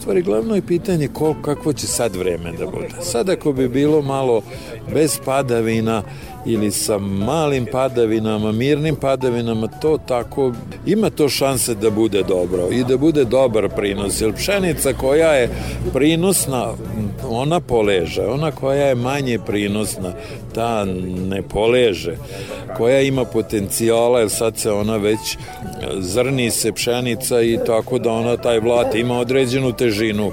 Stvari, 0.00 0.22
glavno 0.22 0.54
je 0.54 0.66
pitanje 0.66 1.08
koliko, 1.08 1.42
kakvo 1.42 1.72
će 1.72 1.86
sad 1.86 2.16
vreme 2.16 2.52
da 2.52 2.66
bude. 2.66 2.88
Sad 3.00 3.28
ako 3.28 3.52
bi 3.52 3.68
bilo 3.68 4.02
malo 4.02 4.42
bez 4.94 5.18
padavina, 5.24 6.02
ili 6.46 6.70
sa 6.70 6.98
malim 6.98 7.66
padavinama, 7.72 8.52
mirnim 8.52 8.96
padavinama, 8.96 9.66
to 9.66 9.98
tako, 10.08 10.52
ima 10.86 11.10
to 11.10 11.28
šanse 11.28 11.74
da 11.74 11.90
bude 11.90 12.22
dobro 12.22 12.68
i 12.72 12.84
da 12.84 12.96
bude 12.96 13.24
dobar 13.24 13.68
prinos, 13.68 14.20
jer 14.20 14.34
pšenica 14.34 14.92
koja 14.92 15.32
je 15.32 15.48
prinosna, 15.92 16.72
ona 17.28 17.60
poleže, 17.60 18.26
ona 18.26 18.50
koja 18.50 18.86
je 18.86 18.94
manje 18.94 19.38
prinosna, 19.46 20.12
ta 20.54 20.84
ne 21.28 21.42
poleže, 21.42 22.16
koja 22.76 23.00
ima 23.00 23.24
potencijala, 23.24 24.20
jer 24.20 24.30
sad 24.30 24.58
se 24.58 24.72
ona 24.72 24.96
već 24.96 25.36
zrni 25.98 26.50
se 26.50 26.72
pšenica 26.72 27.42
i 27.42 27.58
tako 27.66 27.98
da 27.98 28.12
ona 28.12 28.36
taj 28.36 28.60
vlat 28.60 28.94
ima 28.94 29.18
određenu 29.18 29.72
težinu 29.72 30.32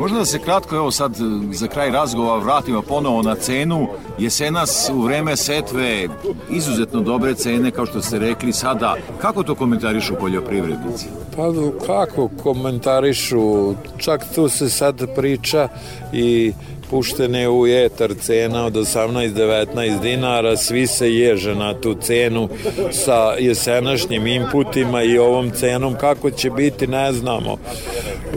Možda 0.00 0.18
da 0.18 0.24
se 0.24 0.38
kratko, 0.38 0.76
evo 0.76 0.90
sad 0.90 1.14
za 1.52 1.66
kraj 1.66 1.90
razgovora 1.90 2.44
vratimo 2.44 2.82
ponovo 2.82 3.22
na 3.22 3.34
cenu. 3.34 3.88
Jesenas 4.18 4.90
u 4.94 5.00
vreme 5.00 5.36
setve 5.36 6.08
izuzetno 6.50 7.00
dobre 7.00 7.34
cene, 7.34 7.70
kao 7.70 7.86
što 7.86 8.02
ste 8.02 8.18
rekli 8.18 8.52
sada. 8.52 8.94
Kako 9.20 9.42
to 9.42 9.54
komentarišu 9.54 10.14
poljoprivrednici? 10.20 11.06
Pa 11.36 11.42
kako 11.86 12.30
komentarišu? 12.42 13.74
Čak 13.96 14.24
tu 14.34 14.48
se 14.48 14.70
sad 14.70 15.14
priča 15.16 15.68
i 16.12 16.52
puštene 16.90 17.48
u 17.48 17.66
etar 17.66 18.14
cena 18.20 18.66
od 18.66 18.74
18-19 18.74 20.00
dinara, 20.00 20.56
svi 20.56 20.86
se 20.86 21.14
ježe 21.14 21.54
na 21.54 21.74
tu 21.74 21.94
cenu 21.94 22.48
sa 22.90 23.34
jesenašnjim 23.38 24.26
inputima 24.26 25.02
i 25.02 25.18
ovom 25.18 25.50
cenom, 25.50 25.94
kako 26.00 26.30
će 26.30 26.50
biti 26.50 26.86
ne 26.86 27.12
znamo. 27.12 27.56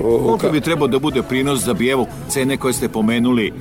Koliko 0.01 0.49
bi 0.49 0.62
trebao 0.62 0.88
da 0.88 0.99
bude 0.99 1.23
prinos 1.23 1.63
da 1.63 1.73
bi 1.73 1.89
evo 1.89 2.05
cene 2.29 2.57
koje 2.57 2.73
ste 2.73 2.89
pomenuli 2.89 3.53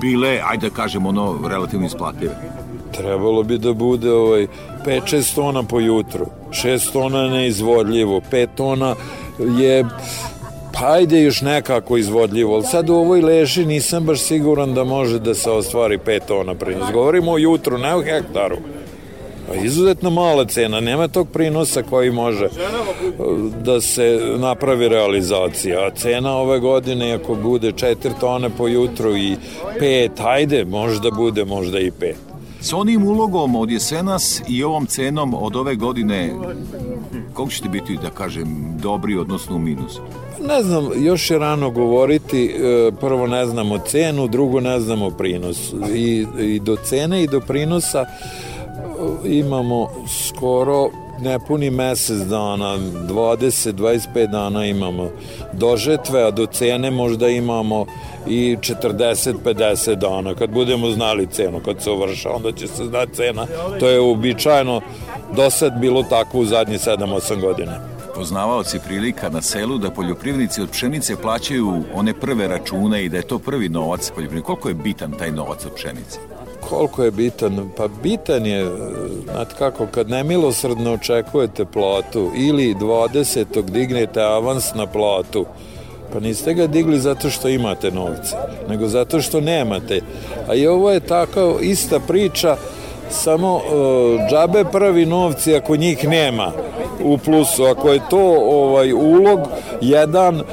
bile, 0.00 0.40
ajde 0.44 0.68
da 0.68 0.74
kažemo 0.74 1.08
ono, 1.08 1.48
relativno 1.48 1.86
isplative? 1.86 2.32
Trebalo 2.92 3.42
bi 3.42 3.58
da 3.58 3.72
bude 3.72 4.12
ovaj 4.12 4.46
5-6 4.86 5.34
tona 5.34 5.62
po 5.62 5.80
jutru, 5.80 6.26
6 6.50 6.92
tona 6.92 7.28
neizvodljivo, 7.28 8.20
5 8.32 8.48
tona 8.56 8.94
je 9.58 9.84
pa 10.72 10.92
ajde 10.92 11.22
još 11.22 11.40
nekako 11.40 11.96
izvodljivo, 11.96 12.54
ali 12.54 12.64
sad 12.64 12.90
u 12.90 12.94
ovoj 12.94 13.20
leži 13.20 13.66
nisam 13.66 14.04
baš 14.04 14.20
siguran 14.20 14.74
da 14.74 14.84
može 14.84 15.18
da 15.18 15.34
se 15.34 15.50
ostvari 15.50 15.98
5 15.98 16.20
tona 16.28 16.54
prinos. 16.54 16.92
Govorimo 16.92 17.32
o 17.32 17.38
jutru, 17.38 17.78
ne 17.78 17.94
o 17.94 18.02
hektaru. 18.02 18.56
Pa 19.48 19.54
izuzetno 19.54 20.10
mala 20.10 20.44
cena, 20.44 20.80
nema 20.80 21.08
tog 21.08 21.28
prinosa 21.28 21.82
koji 21.82 22.10
može 22.10 22.44
uh, 22.44 22.52
da 23.64 23.80
se 23.80 24.20
napravi 24.38 24.88
realizacija. 24.88 25.86
A 25.86 25.90
cena 25.90 26.36
ove 26.36 26.58
godine, 26.58 27.12
ako 27.12 27.34
bude 27.34 27.72
4 27.72 28.10
tone 28.20 28.50
po 28.58 28.68
jutru 28.68 29.16
i 29.16 29.36
5, 29.80 30.10
ajde, 30.24 30.64
možda 30.64 31.10
bude, 31.10 31.44
možda 31.44 31.80
i 31.80 31.90
5. 31.90 32.12
S 32.60 32.72
onim 32.72 33.06
ulogom 33.06 33.56
od 33.56 33.70
jesenas 33.70 34.42
i 34.48 34.64
ovom 34.64 34.86
cenom 34.86 35.34
od 35.34 35.56
ove 35.56 35.74
godine, 35.74 36.32
kako 37.32 37.50
ćete 37.50 37.68
biti, 37.68 37.98
da 38.02 38.10
kažem, 38.10 38.76
dobri, 38.82 39.16
odnosno 39.16 39.56
u 39.56 39.58
minusu? 39.58 40.00
Ne 40.48 40.62
znam, 40.62 40.88
još 41.04 41.30
je 41.30 41.38
rano 41.38 41.70
govoriti, 41.70 42.44
e, 42.44 42.90
prvo 43.00 43.26
ne 43.26 43.46
znamo 43.46 43.78
cenu, 43.78 44.28
drugo 44.28 44.60
ne 44.60 44.80
znamo 44.80 45.10
prinos. 45.10 45.72
I, 45.94 46.26
i 46.38 46.60
do 46.60 46.76
cene 46.76 47.22
i 47.22 47.26
do 47.26 47.40
prinosa 47.40 48.00
e, 48.00 49.38
imamo 49.38 49.88
skoro 50.28 50.90
nepuni 51.20 51.70
mesec 51.70 52.18
dana, 52.18 52.78
20-25 53.08 54.26
dana 54.26 54.66
imamo 54.66 55.10
do 55.52 55.76
žetve, 55.76 56.22
a 56.22 56.30
do 56.30 56.46
cene 56.46 56.90
možda 56.90 57.28
imamo 57.28 57.86
i 58.26 58.56
40-50 58.56 59.94
dana. 59.94 60.34
Kad 60.34 60.50
budemo 60.50 60.90
znali 60.90 61.26
cenu, 61.26 61.60
kad 61.64 61.82
se 61.82 61.90
uvrša, 61.90 62.30
onda 62.30 62.52
će 62.52 62.66
se 62.66 62.84
znati 62.84 63.12
cena. 63.14 63.46
To 63.80 63.88
je 63.88 64.00
uobičajeno 64.00 64.80
do 65.36 65.50
sad 65.50 65.80
bilo 65.80 66.02
tako 66.02 66.38
u 66.38 66.44
zadnjih 66.44 66.80
7-8 66.80 67.40
godina 67.40 67.92
poznavaoci 68.14 68.78
prilika 68.86 69.28
na 69.28 69.42
selu 69.42 69.78
da 69.78 69.90
poljoprivrednici 69.90 70.62
od 70.62 70.70
pšenice 70.70 71.16
plaćaju 71.16 71.82
one 71.94 72.14
prve 72.14 72.48
račune 72.48 73.04
i 73.04 73.08
da 73.08 73.16
je 73.16 73.22
to 73.22 73.38
prvi 73.38 73.68
novac 73.68 74.10
poljoprivrednika. 74.14 74.46
Koliko 74.46 74.68
je 74.68 74.74
bitan 74.74 75.12
taj 75.12 75.30
novac 75.30 75.66
od 75.66 75.74
pšenice? 75.74 76.18
Koliko 76.60 77.04
je 77.04 77.10
bitan? 77.10 77.70
Pa 77.76 77.88
bitan 78.02 78.46
je, 78.46 78.70
znate 79.24 79.54
kako, 79.58 79.86
kad 79.86 80.10
nemilosrdno 80.10 80.92
očekujete 80.92 81.64
platu 81.64 82.30
ili 82.36 82.74
20. 82.74 83.62
dignete 83.62 84.22
avans 84.22 84.74
na 84.74 84.86
platu, 84.86 85.46
Pa 86.12 86.20
niste 86.20 86.54
ga 86.54 86.66
digli 86.66 86.98
zato 87.00 87.30
što 87.30 87.48
imate 87.48 87.90
novce, 87.90 88.36
nego 88.68 88.88
zato 88.88 89.20
što 89.20 89.40
nemate. 89.40 90.00
A 90.48 90.54
i 90.54 90.66
ovo 90.66 90.90
je 90.90 91.00
tako 91.00 91.58
ista 91.60 92.00
priča, 92.00 92.56
samo 93.12 93.56
uh, 93.56 93.62
džabe 94.30 94.64
prvi 94.72 95.06
novci 95.06 95.54
ako 95.54 95.76
njih 95.76 96.08
nema 96.08 96.52
u 97.04 97.18
plusu. 97.18 97.64
Ako 97.64 97.92
je 97.92 98.00
to 98.10 98.36
ovaj 98.50 98.92
ulog 98.92 99.40
jedan, 99.80 100.40
uh, 100.40 100.44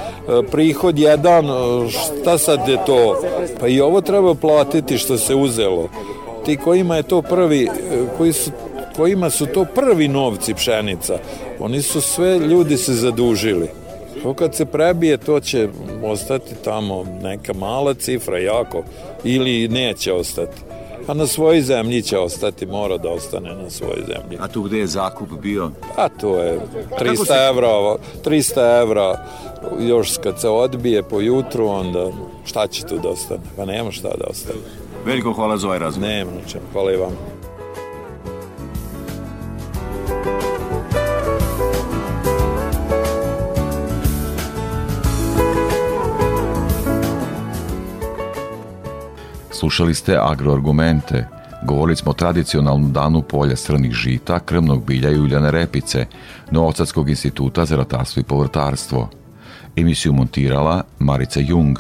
prihod 0.52 1.00
jedan, 1.00 1.50
uh, 1.50 1.90
šta 1.90 2.38
sad 2.38 2.68
je 2.68 2.78
to? 2.86 3.22
Pa 3.60 3.68
i 3.68 3.82
ovo 3.82 4.02
treba 4.02 4.36
platiti 4.36 4.98
što 4.98 5.18
se 5.18 5.36
uzelo. 5.36 5.90
Ti 6.46 6.58
kojima 6.58 6.96
je 6.96 7.04
to 7.04 7.22
prvi, 7.22 7.68
koji 8.18 8.34
su 8.34 8.52
kojima 9.00 9.30
su 9.30 9.46
to 9.46 9.66
prvi 9.76 10.08
novci 10.08 10.54
pšenica, 10.54 11.18
oni 11.60 11.82
su 11.82 12.02
sve 12.02 12.40
ljudi 12.40 12.78
se 12.78 12.94
zadužili. 12.94 13.70
To 14.24 14.34
kad 14.34 14.56
se 14.56 14.66
prebije, 14.66 15.18
to 15.18 15.40
će 15.40 15.68
ostati 16.04 16.56
tamo 16.64 17.06
neka 17.22 17.54
mala 17.54 17.94
cifra, 17.94 18.40
jako, 18.40 18.84
ili 19.24 19.68
neće 19.68 20.14
ostati. 20.14 20.58
A 21.10 21.14
na 21.14 21.28
svojoj 21.28 21.62
zemlji 21.62 22.02
će 22.02 22.18
ostati, 22.18 22.66
mora 22.66 22.98
da 22.98 23.10
ostane 23.10 23.56
na 23.56 23.70
svojoj 23.70 24.04
zemlji. 24.08 24.38
A 24.42 24.48
tu 24.48 24.62
gde 24.62 24.78
je 24.78 24.88
zakup 24.88 25.30
bio? 25.42 25.72
A 25.98 26.10
to 26.10 26.40
je 26.40 26.60
300 27.00 27.26
se... 27.26 27.34
evra, 27.50 27.96
300 28.26 28.82
evra, 28.82 29.26
još 29.80 30.18
kad 30.24 30.42
se 30.42 30.50
odbije 30.50 31.04
po 31.04 31.22
jutru, 31.22 31.68
onda 31.68 32.12
šta 32.46 32.68
će 32.68 32.86
tu 32.86 32.98
da 32.98 33.10
ostane? 33.10 33.42
Pa 33.58 33.66
nema 33.66 33.92
šta 33.92 34.10
da 34.10 34.26
ostane. 34.30 34.60
Veliko 35.06 35.34
hvala 35.34 35.58
za 35.58 35.68
ovaj 35.68 35.80
razgovor. 35.80 36.10
Nema 36.10 36.32
ničem, 36.32 36.62
hvala 36.74 36.92
i 36.92 36.98
vam. 36.98 37.39
Slušali 49.70 49.94
ste 49.94 50.18
agroargumente. 50.22 51.28
Govorili 51.64 51.96
smo 51.96 52.12
o 52.12 52.14
tradicionalnom 52.14 52.94
danu 52.94 53.22
polja 53.22 53.56
srnih 53.56 53.92
žita, 53.92 54.40
krmnog 54.40 54.86
bilja 54.86 55.12
i 55.12 55.20
uljane 55.20 55.52
repice, 55.52 56.06
Novosadskog 56.52 57.10
instituta 57.10 57.66
za 57.66 57.76
ratarstvo 57.76 58.20
i 58.20 58.24
povrtarstvo. 58.24 59.10
Emisiju 59.76 60.14
montirala 60.14 60.84
Marica 61.00 61.40
Jung. 61.40 61.78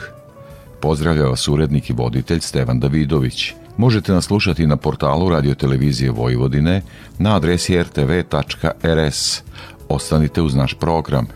Pozdravlja 0.81 1.25
vas 1.25 1.47
urednik 1.47 1.89
i 1.89 1.93
voditelj 1.93 2.39
Stevan 2.39 2.79
Davidović. 2.79 3.53
Možete 3.77 4.13
nas 4.13 4.25
slušati 4.25 4.67
na 4.67 4.77
portalu 4.77 5.29
Radio 5.29 5.55
Televizije 5.55 6.11
Vojvodine 6.11 6.81
na 7.17 7.35
adresi 7.35 7.83
rtv.rs. 7.83 9.41
Ostanite 9.89 10.41
uz 10.41 10.55
naš 10.55 10.73
program. 10.73 11.27